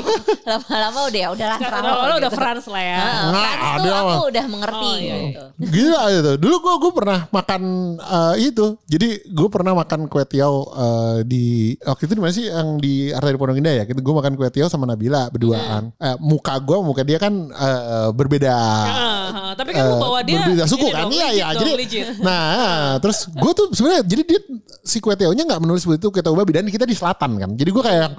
Lama-lama 0.47 0.99
udah 1.11 1.19
ya 1.19 1.29
udahlah 1.35 1.57
lo 1.59 2.15
udah 2.15 2.31
gitu. 2.31 2.39
France 2.39 2.65
lah 2.71 2.79
ya. 2.79 2.99
Frans 3.35 3.79
tuh 3.83 3.91
aku 3.91 4.15
udah 4.31 4.45
mengerti 4.47 4.87
Oh, 4.89 4.95
iya. 4.95 5.15
gitu. 5.19 5.43
Gila 5.67 6.01
gitu. 6.15 6.31
Dulu 6.39 6.55
gue 6.63 6.73
gue 6.79 6.91
pernah 6.95 7.19
makan 7.27 7.61
eh, 7.99 8.35
itu. 8.39 8.65
Jadi 8.87 9.07
gue 9.27 9.49
pernah 9.51 9.73
makan 9.75 10.07
kue 10.07 10.23
tiaw 10.23 10.53
eh, 10.63 11.17
di 11.27 11.75
waktu 11.83 12.03
itu 12.07 12.13
di 12.15 12.21
mana 12.23 12.31
sih 12.31 12.45
yang 12.47 12.79
di 12.79 13.11
Arteri 13.11 13.35
Pondok 13.35 13.59
Indah 13.59 13.73
ya. 13.73 13.83
Gitu 13.83 13.99
gue 13.99 14.15
makan 14.15 14.39
kue 14.39 14.47
tiaw 14.47 14.71
sama 14.71 14.87
Nabila 15.09 15.33
berduaan. 15.33 15.81
Hmm. 15.97 16.05
Eh, 16.05 16.15
muka 16.21 16.53
gue 16.61 16.77
muka 16.85 17.01
dia 17.01 17.17
kan 17.17 17.33
eh, 17.33 18.09
berbeda. 18.13 18.55
Heeh, 18.85 19.49
tapi 19.57 19.69
kan 19.73 19.81
eh, 19.81 19.89
lu 19.89 19.95
bawa 19.97 20.19
dia 20.21 20.37
berbeda 20.45 20.65
suku 20.69 20.87
kan 20.93 21.09
iya 21.09 21.49
dong, 21.57 21.65
jadi 21.65 21.71
legit. 21.73 22.05
nah 22.27 23.01
terus 23.01 23.25
gue 23.25 23.51
tuh 23.57 23.67
sebenarnya 23.73 24.01
jadi 24.05 24.21
dia 24.21 24.39
si 24.85 25.01
kue 25.01 25.17
tiawnya 25.17 25.43
nggak 25.49 25.61
menulis 25.65 25.83
itu 25.89 26.07
kue 26.13 26.21
tiaw 26.21 26.37
babi 26.37 26.53
dan 26.53 26.69
kita 26.69 26.85
di 26.85 26.93
selatan 26.93 27.41
kan 27.41 27.49
jadi 27.57 27.69
gue 27.73 27.83
kayak 27.83 28.09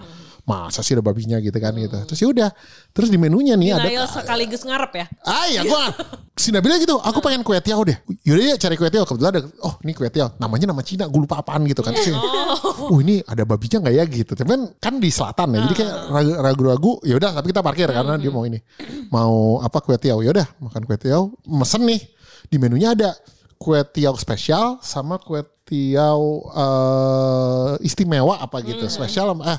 masa 0.51 0.81
sih 0.81 0.93
ada 0.93 1.01
babinya? 1.01 1.39
gitu 1.39 1.55
kan 1.55 1.71
gitu. 1.73 1.95
Terus 2.05 2.19
ya 2.19 2.29
udah 2.29 2.49
terus 2.91 3.07
di 3.07 3.17
menunya 3.17 3.55
nih 3.55 3.71
ada 3.73 3.87
Denial 3.87 4.05
sekaligus 4.05 4.63
ngarep 4.63 4.93
ya. 4.93 5.07
Ah 5.23 5.47
iya 5.47 5.63
gue 5.63 5.83
Si 6.35 6.49
Nabila 6.49 6.75
gitu 6.75 6.97
Aku 6.97 7.21
pengen 7.21 7.41
kue 7.41 7.55
tiaw 7.59 7.79
deh. 7.81 7.95
Yaudah 8.25 8.45
ya 8.47 8.57
cari 8.57 8.73
kue 8.75 8.89
tiaw 8.89 9.05
Kebetulan 9.05 9.31
ada 9.31 9.41
Oh 9.61 9.77
ini 9.79 9.93
kue 9.93 10.09
tiaw 10.09 10.33
Namanya 10.37 10.67
nama 10.67 10.81
Cina 10.81 11.05
Gue 11.05 11.21
lupa 11.21 11.37
apaan 11.37 11.63
gitu 11.65 11.81
kan. 11.81 11.93
Terus, 11.93 12.17
Oh. 12.81 12.97
Ini 12.97 13.21
ada 13.23 13.45
babinya 13.45 13.85
gak 13.85 13.93
ya? 13.93 14.05
Gitu. 14.05 14.33
Tapi 14.33 14.49
kan, 14.49 14.63
kan 14.75 14.95
di 14.97 15.09
selatan 15.09 15.53
ya 15.53 15.59
Jadi 15.63 15.75
kayak 15.77 15.95
ragu- 16.09 16.39
ragu-ragu 16.41 16.93
ya 17.03 17.15
udah 17.15 17.31
tapi 17.37 17.47
kita 17.47 17.61
parkir 17.61 17.89
Karena 17.89 18.17
dia 18.17 18.29
mau 18.29 18.43
ini 18.43 18.57
Mau 19.09 19.61
apa 19.61 19.79
kue 19.79 19.95
tiaw. 19.95 20.19
Yaudah 20.19 20.49
makan 20.59 20.83
kue 20.83 20.97
tiaw 20.97 21.29
Mesen 21.45 21.85
nih. 21.85 22.01
Di 22.43 22.57
menunya 22.57 22.91
ada 22.91 23.13
Kue 23.55 23.77
tiaw 23.85 24.17
spesial 24.17 24.81
Sama 24.81 25.21
kue 25.21 25.45
tiaw 25.63 26.21
eh, 26.51 27.73
istimewa 27.83 28.41
apa 28.41 28.59
gitu 28.61 28.89
Spesial 28.89 29.29
sama- 29.29 29.45
eh, 29.47 29.59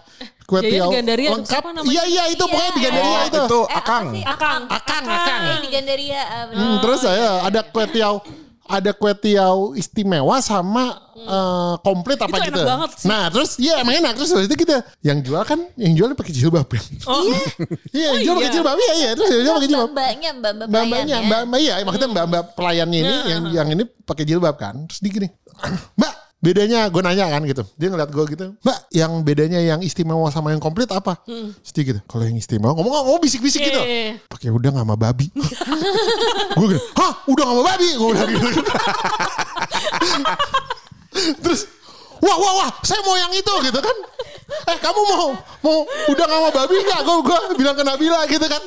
Kue 0.52 0.60
tiaw 0.62 0.92
Gandaria, 0.92 1.30
lengkap? 1.32 1.64
Iya 1.82 2.04
iya 2.06 2.24
itu 2.28 2.44
pokoknya 2.44 2.72
di 2.76 2.82
Gandaria 2.84 3.16
Oh, 3.16 3.24
itu 3.24 3.40
itu 3.40 3.60
Eh, 3.62 3.66
apa 3.66 3.80
akang. 3.80 4.06
sih? 4.12 4.24
Akang. 4.26 4.62
Akang, 4.68 5.04
akang. 5.08 5.42
Eh, 5.48 5.60
di 5.64 5.70
Gandaria. 5.72 6.22
bener. 6.46 6.60
Hmm, 6.60 6.76
terus 6.78 7.00
saya 7.00 7.28
ada 7.42 7.64
kue 7.64 7.86
tiaw 7.88 8.20
ada 8.64 8.92
kue 8.92 9.12
tiaw 9.14 9.56
istimewa 9.74 10.40
sama 10.40 10.96
eh, 11.14 11.74
komplit 11.80 12.18
apa 12.18 12.32
Itu 12.32 12.40
enak 12.42 12.52
gitu. 12.52 12.62
banget 12.66 12.90
sih. 12.96 13.08
Nah, 13.08 13.24
terus 13.28 13.52
iya 13.58 13.80
emang 13.80 13.96
enak 13.96 14.14
terus 14.14 14.32
itu 14.34 14.56
kita 14.58 14.76
yang 15.02 15.20
jual 15.20 15.44
kan 15.44 15.60
yang 15.76 15.94
jual 15.94 16.12
pakai 16.14 16.32
jilbab 16.32 16.68
ya. 16.68 16.82
Oh, 17.06 17.22
Iya, 17.92 18.08
yang 18.16 18.22
jual 18.22 18.34
iya. 18.34 18.40
pakai 18.42 18.52
jilbab 18.52 18.78
iya 18.78 18.94
iya 18.94 19.10
terus 19.14 19.30
yang 19.30 19.42
jual 19.42 19.56
pakai 19.56 19.70
jilbab. 19.70 19.88
Mbak-mbaknya, 19.88 20.30
mbak-mbak 20.34 20.68
Mbak-mbaknya, 20.68 21.16
pelayannya. 21.16 21.30
mbak 21.30 21.42
mbak 21.48 21.60
iya 21.60 21.74
maksudnya 21.82 22.10
mbak-mbak 22.10 22.44
pelayannya 22.56 23.00
ini 23.00 23.08
Iya. 23.08 23.24
yang 23.30 23.42
yang 23.54 23.68
ini 23.70 23.84
pakai 24.04 24.24
jilbab 24.26 24.56
kan. 24.56 24.76
Terus 24.88 25.00
dia 25.00 25.12
gini, 25.14 25.28
"Mbak, 26.00 26.14
bedanya 26.42 26.90
gue 26.90 27.02
nanya 27.06 27.30
kan 27.30 27.46
gitu. 27.46 27.64
Dia 27.78 27.88
ngeliat 27.94 28.10
gue 28.10 28.26
gitu, 28.34 28.46
"Mbak, 28.66 28.78
yang 28.92 29.12
bedanya 29.22 29.62
yang 29.62 29.80
istimewa 29.86 30.28
sama 30.34 30.50
yang 30.50 30.60
komplit 30.60 30.90
apa?" 30.90 31.22
Terus 31.24 31.72
dia 31.72 31.84
gitu, 31.96 32.00
"Kalau 32.10 32.26
yang 32.26 32.36
istimewa 32.36 32.74
ngomong 32.74 32.92
ngomong 32.92 33.22
bisik-bisik 33.22 33.62
gitu." 33.62 33.82
iya, 33.86 34.18
iya. 34.18 34.26
Pakai 34.26 34.50
udang 34.50 34.74
sama 34.74 34.98
babi. 34.98 35.30
gue 36.58 36.68
gitu, 36.74 36.82
"Hah, 36.98 37.14
udang 37.30 37.48
sama 37.54 37.62
babi?" 37.62 37.88
Gue 37.94 38.10
bilang 38.12 38.30
gitu. 38.34 38.48
Terus 41.46 41.62
Wah, 42.22 42.38
wah, 42.38 42.54
wah, 42.62 42.70
saya 42.86 43.02
mau 43.02 43.18
yang 43.18 43.34
itu 43.34 43.50
gitu 43.66 43.80
kan. 43.82 43.98
Eh, 44.70 44.78
kamu 44.78 45.02
mau 45.10 45.34
mau 45.66 45.78
udang 46.06 46.30
sama 46.30 46.50
babi 46.54 46.78
nggak? 46.86 47.02
Gue 47.02 47.18
gue 47.26 47.40
bilang 47.58 47.74
ke 47.74 47.82
Nabila 47.82 48.30
gitu 48.30 48.46
kan. 48.46 48.62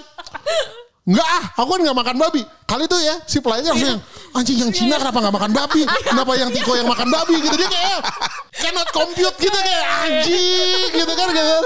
Enggak 1.04 1.28
ah, 1.28 1.44
aku 1.60 1.68
kan 1.76 1.80
nggak 1.84 1.98
makan 2.00 2.16
babi. 2.16 2.42
Kali 2.64 2.88
itu 2.88 2.96
ya 3.04 3.14
si 3.28 3.36
pelayannya 3.44 3.76
langsung 3.76 3.92
yang, 3.92 4.00
anjing 4.32 4.56
yang 4.56 4.72
Cina 4.72 4.96
kenapa 4.96 5.20
nggak 5.20 5.36
makan 5.36 5.52
babi? 5.52 5.80
Kenapa 5.84 6.32
yang 6.40 6.48
Tiko 6.48 6.72
yang 6.80 6.88
makan 6.88 7.08
babi 7.12 7.44
gitu 7.44 7.56
dia 7.60 7.68
kayak 7.68 8.00
cannot 8.56 8.88
compute 8.88 9.36
gitu 9.36 9.52
kayak 9.52 9.84
anjing 10.00 10.90
gitu 10.96 11.12
kan 11.12 11.28
gitu. 11.28 11.56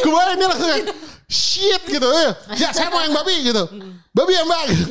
Kemarin 0.00 0.34
dia 0.40 0.48
langsung 0.48 0.68
kayak 0.72 0.88
shit 1.28 1.82
gitu 1.84 2.08
ya. 2.16 2.32
Ya 2.56 2.68
saya 2.72 2.88
mau 2.88 3.04
yang 3.04 3.12
babi 3.12 3.44
gitu. 3.44 3.62
Babi 4.16 4.32
ya 4.40 4.42
mbak 4.48 4.62
gitu. 4.72 4.84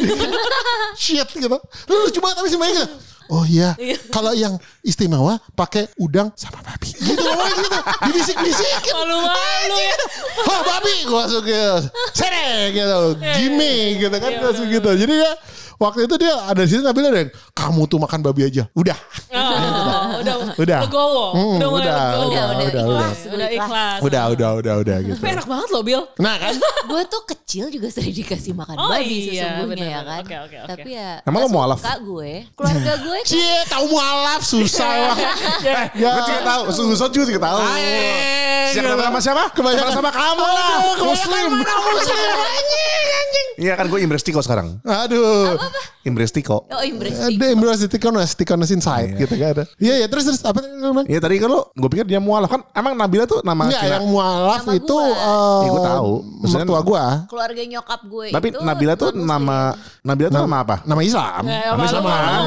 shit 1.09 1.29
gitu. 1.33 1.57
Lu 1.89 1.93
lucu 2.05 2.19
banget 2.21 2.37
tapi 2.37 2.49
semuanya 2.53 2.85
gitu. 2.85 2.87
Oh 3.31 3.47
iya, 3.47 3.79
kalau 4.11 4.35
yang 4.35 4.59
istimewa 4.83 5.39
pakai 5.55 5.87
udang 6.03 6.35
sama 6.35 6.59
babi. 6.67 6.91
Gitu 6.91 7.15
ngomongnya 7.15 7.63
gitu. 7.63 7.79
Dibisik-bisik. 8.11 8.91
Malu-malu 8.91 9.77
ya. 9.79 9.95
Oh 10.51 10.59
babi 10.67 10.95
gue 11.07 11.15
langsung 11.15 11.43
gitu. 11.47 11.77
Sere 12.11 12.75
gitu. 12.75 12.99
Gimme 13.39 14.03
gitu 14.03 14.11
kan 14.19 14.31
Iya, 14.35 14.43
langsung 14.43 14.67
bener. 14.67 14.83
gitu. 14.83 14.89
Jadi 15.07 15.13
ya 15.15 15.31
waktu 15.81 16.05
itu 16.05 16.15
dia 16.21 16.29
ada 16.45 16.61
di 16.61 16.69
situ 16.69 16.85
Nabila 16.85 17.09
ada 17.09 17.25
yang 17.25 17.31
kamu 17.57 17.81
tuh 17.89 17.97
makan 17.97 18.19
babi 18.21 18.45
aja. 18.45 18.69
Udah. 18.77 18.93
Oh, 19.33 20.13
udah 20.21 20.35
Udah. 20.61 20.79
legowo. 20.85 21.25
Hmm, 21.33 21.57
udah 21.57 21.67
mulai 21.67 21.81
udah, 21.81 21.97
legowo. 21.97 22.21
udah, 22.29 22.43
udah, 22.45 22.61
udah, 22.61 22.83
ikhlas. 22.85 23.17
Udah, 23.25 23.33
udah 23.33 23.49
ikhlas. 23.49 23.99
Udah, 24.05 24.23
udah, 24.29 24.49
udah, 24.61 24.73
udah 24.85 24.97
gitu. 25.01 25.17
Tapi 25.17 25.27
enak 25.33 25.47
banget 25.49 25.67
loh 25.73 25.81
Bill. 25.81 26.03
Nah 26.21 26.35
kan? 26.37 26.53
gue 26.61 27.01
tuh 27.09 27.21
kecil 27.25 27.65
juga 27.73 27.87
sering 27.89 28.13
dikasih 28.13 28.53
makan 28.53 28.75
Oh, 28.77 28.87
babi 28.93 29.33
iya, 29.33 29.57
sesungguhnya 29.57 29.85
ya 29.87 29.99
benar. 29.99 30.03
kan. 30.05 30.21
Oke, 30.21 30.35
oke, 30.37 30.57
oke. 30.61 30.69
Tapi 30.69 30.89
ya 30.93 31.09
Emang 31.25 31.41
lo 31.43 31.49
mualaf? 31.49 31.79
suka 31.81 31.95
gue. 31.97 32.31
Keluarga 32.53 32.93
gue 33.01 33.17
kan 33.17 33.31
Cie, 33.31 33.57
tahu 33.65 33.85
mualaf 33.89 34.41
susah. 34.45 34.91
Wah. 35.01 35.17
Eh, 35.65 35.85
gue 35.97 36.09
juga 36.29 36.41
tahu. 36.45 36.61
Susun 36.69 37.09
juga 37.09 37.25
juga 37.25 37.41
tahu. 37.41 37.59
Siapa 38.71 39.03
sama 39.03 39.19
siapa? 39.19 39.43
Kebanyakan 39.51 39.91
sama 39.91 40.09
kamu 40.09 40.45
lah. 40.45 40.69
Muslim. 41.01 41.49
Muslim 41.59 42.31
anjing, 42.39 43.05
anjing. 43.13 43.47
Iya 43.61 43.73
kan 43.75 43.85
gue 43.85 43.99
Imbrestiko 43.99 44.39
sekarang. 44.39 44.79
Aduh. 44.81 45.59
Imbrestiko. 46.01 46.65
Oh 46.65 46.81
Imbres 46.81 47.13
Ada 47.13 47.45
embrace 47.53 47.85
the 47.85 47.89
Ticonas, 47.93 48.33
Ticonas 48.33 48.73
inside 48.73 49.13
gitu 49.13 49.37
kan 49.37 49.53
ada. 49.53 49.63
Iya, 49.77 50.01
iya, 50.01 50.07
terus 50.09 50.25
terus 50.25 50.41
apa 50.41 50.57
tadi 50.57 50.73
lu 50.73 50.97
bilang? 50.97 51.05
Iya 51.05 51.19
tadi 51.21 51.37
kan 51.37 51.45
lo, 51.45 51.69
gue 51.77 51.89
pikir 51.93 52.09
dia 52.09 52.17
mualaf 52.17 52.49
kan. 52.49 52.65
Emang 52.73 52.97
Nabila 52.97 53.29
tuh 53.29 53.45
nama 53.45 53.69
Enggak, 53.69 53.85
yang 53.85 54.05
mualaf 54.09 54.65
Nama 54.65 54.73
itu 54.73 54.95
eh 54.97 55.13
Iya, 55.61 55.69
gua 55.69 55.81
tahu. 55.85 56.11
Maksudnya- 56.41 56.65
mertua 56.65 56.81
gua. 56.81 57.03
keluarga 57.29 57.61
nyokap 57.61 58.01
gue 58.01 58.27
Tapi 58.33 58.47
Nabila 58.57 58.93
tuh 58.97 59.09
nama 59.13 59.77
Nabila 60.01 60.27
tuh 60.33 60.41
nama 60.41 60.57
apa? 60.57 60.75
Nama 60.81 61.01
Islam. 61.05 61.43
Eh, 61.45 61.65
apa, 61.69 61.85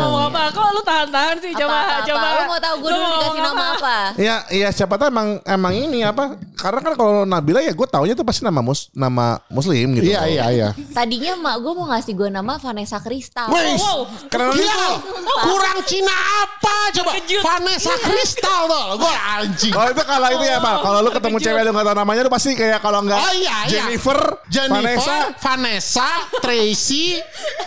ngomong 0.02 0.24
apa? 0.34 0.42
Kok 0.50 0.66
lu 0.74 0.82
tahan-tahan 0.82 1.36
sih? 1.38 1.50
apa, 1.54 1.60
Coba, 1.62 1.76
apa, 1.78 1.94
apa. 1.94 2.06
coba. 2.10 2.26
Lu 2.26 2.42
mau 2.44 2.58
tahu 2.58 2.74
gue 2.74 2.90
Lu 2.90 2.96
dulu 2.96 3.06
dikasih 3.14 3.42
nama 3.44 3.64
apa? 3.70 3.96
Iya, 4.18 4.36
iya 4.50 4.68
siapa 4.74 4.94
tahu 4.98 5.08
emang 5.14 5.28
emang 5.46 5.72
ini 5.72 6.02
apa? 6.02 6.13
Karena 6.54 6.80
kan 6.80 6.92
kalau 6.94 7.26
Nabila 7.26 7.60
ya 7.60 7.74
gue 7.74 7.88
taunya 7.90 8.14
tuh 8.14 8.24
pasti 8.24 8.40
nama 8.40 8.62
mus 8.62 8.88
nama 8.94 9.36
Muslim 9.50 9.98
gitu. 9.98 10.14
Iya, 10.14 10.22
iya, 10.30 10.44
iya. 10.48 10.68
Tadinya 10.94 11.34
mak 11.36 11.56
gue 11.60 11.72
mau 11.74 11.90
ngasih 11.90 12.12
gue 12.14 12.28
nama 12.30 12.56
Vanessa 12.56 12.98
Kristal. 12.98 13.50
Wih, 13.50 13.76
Wow. 13.76 14.06
Karena 14.30 14.54
Gila, 14.54 14.70
itu. 14.70 15.12
kurang 15.44 15.78
Cina 15.84 16.14
apa 16.40 16.76
coba? 16.94 17.10
Kejut. 17.18 17.42
Vanessa 17.42 17.94
Kristal 18.00 18.60
tuh, 18.64 18.84
gue 19.02 19.14
anjing. 19.34 19.72
Oh 19.74 19.86
itu 19.90 20.02
kalau 20.06 20.28
itu 20.30 20.44
ya 20.46 20.58
Pak. 20.62 20.76
Kalau 20.80 20.98
lu 21.02 21.10
ketemu 21.10 21.36
cewek 21.42 21.60
lu 21.64 21.70
nggak 21.74 21.86
tahu 21.90 21.96
namanya 21.98 22.20
lu 22.24 22.30
pasti 22.30 22.50
kayak 22.54 22.78
kalau 22.78 23.02
nggak 23.02 23.18
Oh 23.18 23.32
iya, 23.34 23.56
iya. 23.66 23.70
Jennifer, 23.84 24.18
Jennifer, 24.46 24.94
Vanessa. 24.94 25.16
Vanessa, 25.42 26.08
Tracy, 26.40 27.18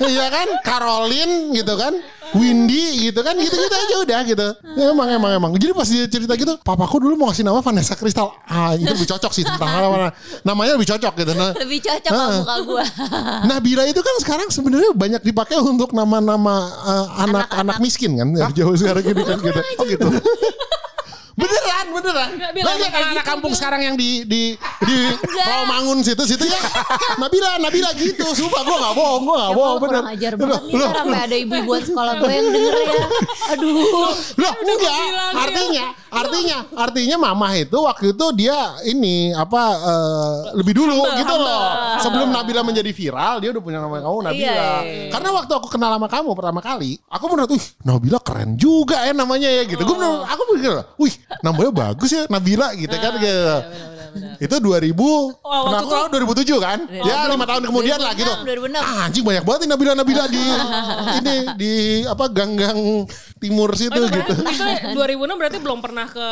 iya 0.05 0.27
kan, 0.29 0.47
Caroline 0.61 1.51
gitu 1.51 1.73
kan, 1.75 1.93
Windy 2.35 3.07
gitu 3.07 3.19
kan, 3.23 3.37
gitu-gitu 3.39 3.75
aja 3.75 3.95
udah 4.03 4.19
gitu. 4.27 4.47
Ya, 4.75 4.91
emang 4.91 5.07
emang 5.07 5.31
emang. 5.37 5.51
Jadi 5.55 5.71
pas 5.71 5.87
dia 5.87 6.05
cerita 6.11 6.33
gitu, 6.35 6.59
papaku 6.59 6.99
dulu 6.99 7.15
mau 7.15 7.31
ngasih 7.31 7.47
nama 7.47 7.63
Vanessa 7.63 7.95
Kristal. 7.95 8.35
Ah, 8.43 8.75
itu 8.75 8.83
lebih 8.87 9.07
cocok 9.07 9.31
sih 9.31 9.47
tentang 9.47 9.69
nama 9.71 10.11
namanya 10.43 10.75
lebih 10.75 10.89
cocok 10.91 11.13
gitu. 11.23 11.31
Nah, 11.37 11.51
Lebih 11.55 11.79
cocok 11.79 12.11
sama 12.11 12.23
Heeh. 12.27 12.39
muka 12.43 12.55
gue. 12.67 12.83
Nabila 13.49 13.83
itu 13.87 14.01
kan 14.03 14.15
sekarang 14.19 14.47
sebenarnya 14.51 14.91
banyak 14.91 15.21
dipakai 15.23 15.55
untuk 15.61 15.95
nama-nama 15.95 16.55
eh, 16.83 17.07
anak-anak 17.23 17.77
miskin 17.79 18.19
kan, 18.19 18.27
ya, 18.35 18.47
jauh 18.51 18.75
sekarang 18.75 19.03
gini 19.05 19.23
kan 19.23 19.37
gitu. 19.39 19.61
Oh 19.79 19.85
gitu. 19.87 20.07
Beneran, 21.37 21.85
beneran. 21.93 22.29
Banyak 22.33 22.89
anak-anak 22.89 23.21
gitu, 23.21 23.29
kampung 23.29 23.53
Bil. 23.53 23.59
sekarang 23.61 23.81
yang 23.85 23.93
di 23.93 24.25
di 24.25 24.57
di 24.57 24.97
Rawamangun 25.37 26.01
situ 26.01 26.23
situ 26.25 26.41
ya. 26.43 26.57
Nabila, 27.21 27.61
Nabila 27.61 27.93
gitu. 27.93 28.25
Sumpah 28.33 28.65
gue 28.65 28.73
gak 28.75 28.93
bohong, 28.97 29.21
gue 29.21 29.35
gak 29.37 29.45
Ya 29.45 29.53
bohong 29.53 29.77
bener. 29.77 30.01
ajar 30.07 30.33
banget 30.33 30.61
nih 30.65 30.73
ntar 30.75 30.95
sampai 30.97 31.19
ada 31.21 31.35
ibu-ibu 31.37 31.71
sekolah 31.77 32.13
gue 32.17 32.29
yang 32.31 32.49
denger 32.49 32.73
ya. 32.73 33.05
Aduh. 33.53 34.09
Loh, 34.33 34.53
enggak. 34.57 34.97
ya. 34.97 35.25
Artinya, 35.37 35.85
artinya, 36.11 36.57
artinya 36.75 37.17
mama 37.19 37.53
itu 37.55 37.77
waktu 37.77 38.15
itu 38.15 38.25
dia 38.35 38.55
ini 38.87 39.31
apa 39.35 39.63
eh, 39.77 40.35
lebih 40.57 40.73
dulu 40.77 41.03
gitu 41.17 41.35
loh. 41.35 41.63
Sebelum 42.01 42.29
Nabila 42.31 42.61
menjadi 42.63 42.91
viral, 42.93 43.41
dia 43.43 43.49
udah 43.51 43.63
punya 43.63 43.79
nama 43.81 43.97
kamu 43.99 44.17
Nabila. 44.27 44.37
Iya, 44.37 44.65
iya, 44.83 44.93
iya. 45.07 45.11
Karena 45.11 45.29
waktu 45.35 45.51
aku 45.57 45.67
kenal 45.71 45.91
sama 45.97 46.07
kamu 46.07 46.29
pertama 46.37 46.59
kali, 46.63 47.01
aku 47.09 47.23
bener 47.31 47.45
tuh, 47.49 47.61
Nabila 47.83 48.19
keren 48.21 48.55
juga 48.55 49.01
ya 49.03 49.11
namanya 49.11 49.49
ya 49.49 49.63
gitu. 49.65 49.81
Gue 49.83 49.95
bener, 49.97 50.23
aku 50.27 50.41
pikir, 50.55 50.73
wih, 50.99 51.13
namanya 51.43 51.71
bagus 51.73 52.09
ya 52.11 52.23
Nabila 52.29 52.71
gitu 52.77 52.95
kan 52.95 53.13
gitu. 53.19 53.55
Itu 54.37 54.55
2000, 54.57 54.93
waktu 54.93 55.37
pernah 55.39 55.79
aku 55.79 55.87
itu- 55.87 55.95
tahu 55.95 56.05
2007 56.11 56.57
kan? 56.59 56.77
Ya 56.87 57.27
lima 57.27 57.45
tahun 57.45 57.63
kemudian 57.65 57.97
lah 57.97 58.13
gitu. 58.13 58.31
2006. 58.43 58.77
Ah, 58.77 59.05
anjing 59.05 59.23
banyak 59.23 59.43
banget 59.43 59.59
nih 59.61 59.69
Nabila-Nabila 59.69 60.25
di 60.27 60.43
ini 61.19 61.35
di 61.55 61.71
apa 62.03 62.25
gang-gang 62.27 63.07
timur 63.37 63.73
situ 63.73 63.93
Oh, 63.93 64.03
itu, 64.03 64.13
gitu. 64.13 64.33
berarti- 64.35 64.83
itu 64.83 64.95
2006 64.95 65.35
berarti 65.35 65.57
belum 65.57 65.79
pernah 65.79 66.05
ke 66.05 66.27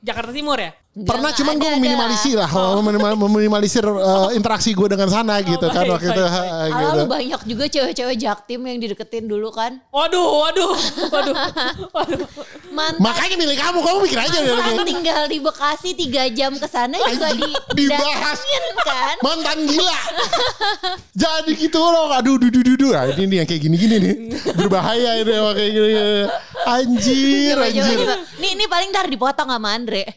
Jakarta 0.00 0.30
Timur 0.30 0.56
ya? 0.56 0.72
Pernah 0.90 1.30
cuman 1.30 1.54
gue 1.54 1.70
meminimalisir 1.72 2.34
lah, 2.34 2.50
meminimal- 2.76 3.14
meminimalisir 3.16 3.86
uh, 3.86 4.26
interaksi 4.36 4.74
gue 4.74 4.90
dengan 4.90 5.06
sana 5.06 5.38
gitu 5.38 5.62
kan 5.64 5.86
baik, 5.86 5.92
waktu 5.92 6.08
itu. 6.08 6.24
baik, 6.26 6.72
gitu. 6.74 7.00
banyak 7.06 7.40
juga 7.46 7.64
cewek-cewek 7.68 8.16
jaktim 8.18 8.60
yang 8.60 8.78
dideketin 8.80 9.24
dulu 9.24 9.48
kan. 9.50 9.78
Waduh, 9.88 10.18
waduh, 10.42 10.74
waduh, 11.08 11.34
waduh. 11.94 12.26
Mantan, 12.70 12.98
Makanya 12.98 13.36
milih 13.36 13.54
kamu, 13.56 13.78
kamu 13.78 13.98
mikir 14.02 14.18
aja 14.20 14.36
deh. 14.36 14.50
mantan 14.52 14.82
tinggal 14.84 15.22
di 15.26 15.38
Bekasi 15.38 15.90
3 15.92 16.10
jam 16.32 16.52
ke 16.54 16.66
sana 16.66 16.98
juga 17.20 17.36
di 17.76 17.84
Dibahas. 17.84 18.38
kan. 18.80 19.16
Mantan 19.20 19.58
gila. 19.64 19.98
Jadi 21.12 21.52
gitu 21.54 21.78
loh. 21.78 22.10
Aduh, 22.10 22.36
dudu 22.36 22.60
dudu. 22.64 22.90
Nah, 22.90 23.06
ini 23.10 23.22
nih 23.26 23.36
yang 23.38 23.46
kayak 23.46 23.60
gini-gini 23.60 23.94
nih. 24.00 24.14
Berbahaya 24.56 25.10
ini 25.18 25.30
emang 25.30 25.52
kayak 25.52 25.70
gini. 25.70 25.90
Anjir, 26.60 27.56
Coba, 27.56 27.66
anjir. 27.68 27.96
coba. 27.98 28.14
Nih, 28.36 28.50
ini 28.52 28.64
paling 28.64 28.88
ntar 28.90 29.06
dipotong 29.06 29.48
sama 29.48 29.68
Andre. 29.70 30.02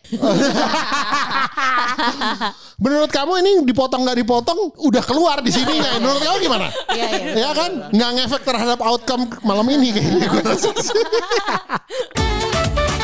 Menurut 2.84 3.08
kamu 3.08 3.32
ini 3.40 3.50
dipotong 3.64 4.04
nggak 4.04 4.18
dipotong 4.18 4.58
udah 4.78 5.02
keluar 5.02 5.40
di 5.40 5.50
sini 5.50 5.78
nggak? 5.78 5.94
Menurut 6.00 6.20
kamu 6.20 6.38
gimana? 6.42 6.68
Iya, 6.90 7.06
iya. 7.08 7.34
Ya 7.38 7.50
kan? 7.54 7.72
Nggak 7.92 8.10
ngefek 8.18 8.42
terhadap 8.44 8.80
outcome 8.82 9.24
malam 9.42 9.66
ini 9.70 9.92
kayaknya. 9.92 10.28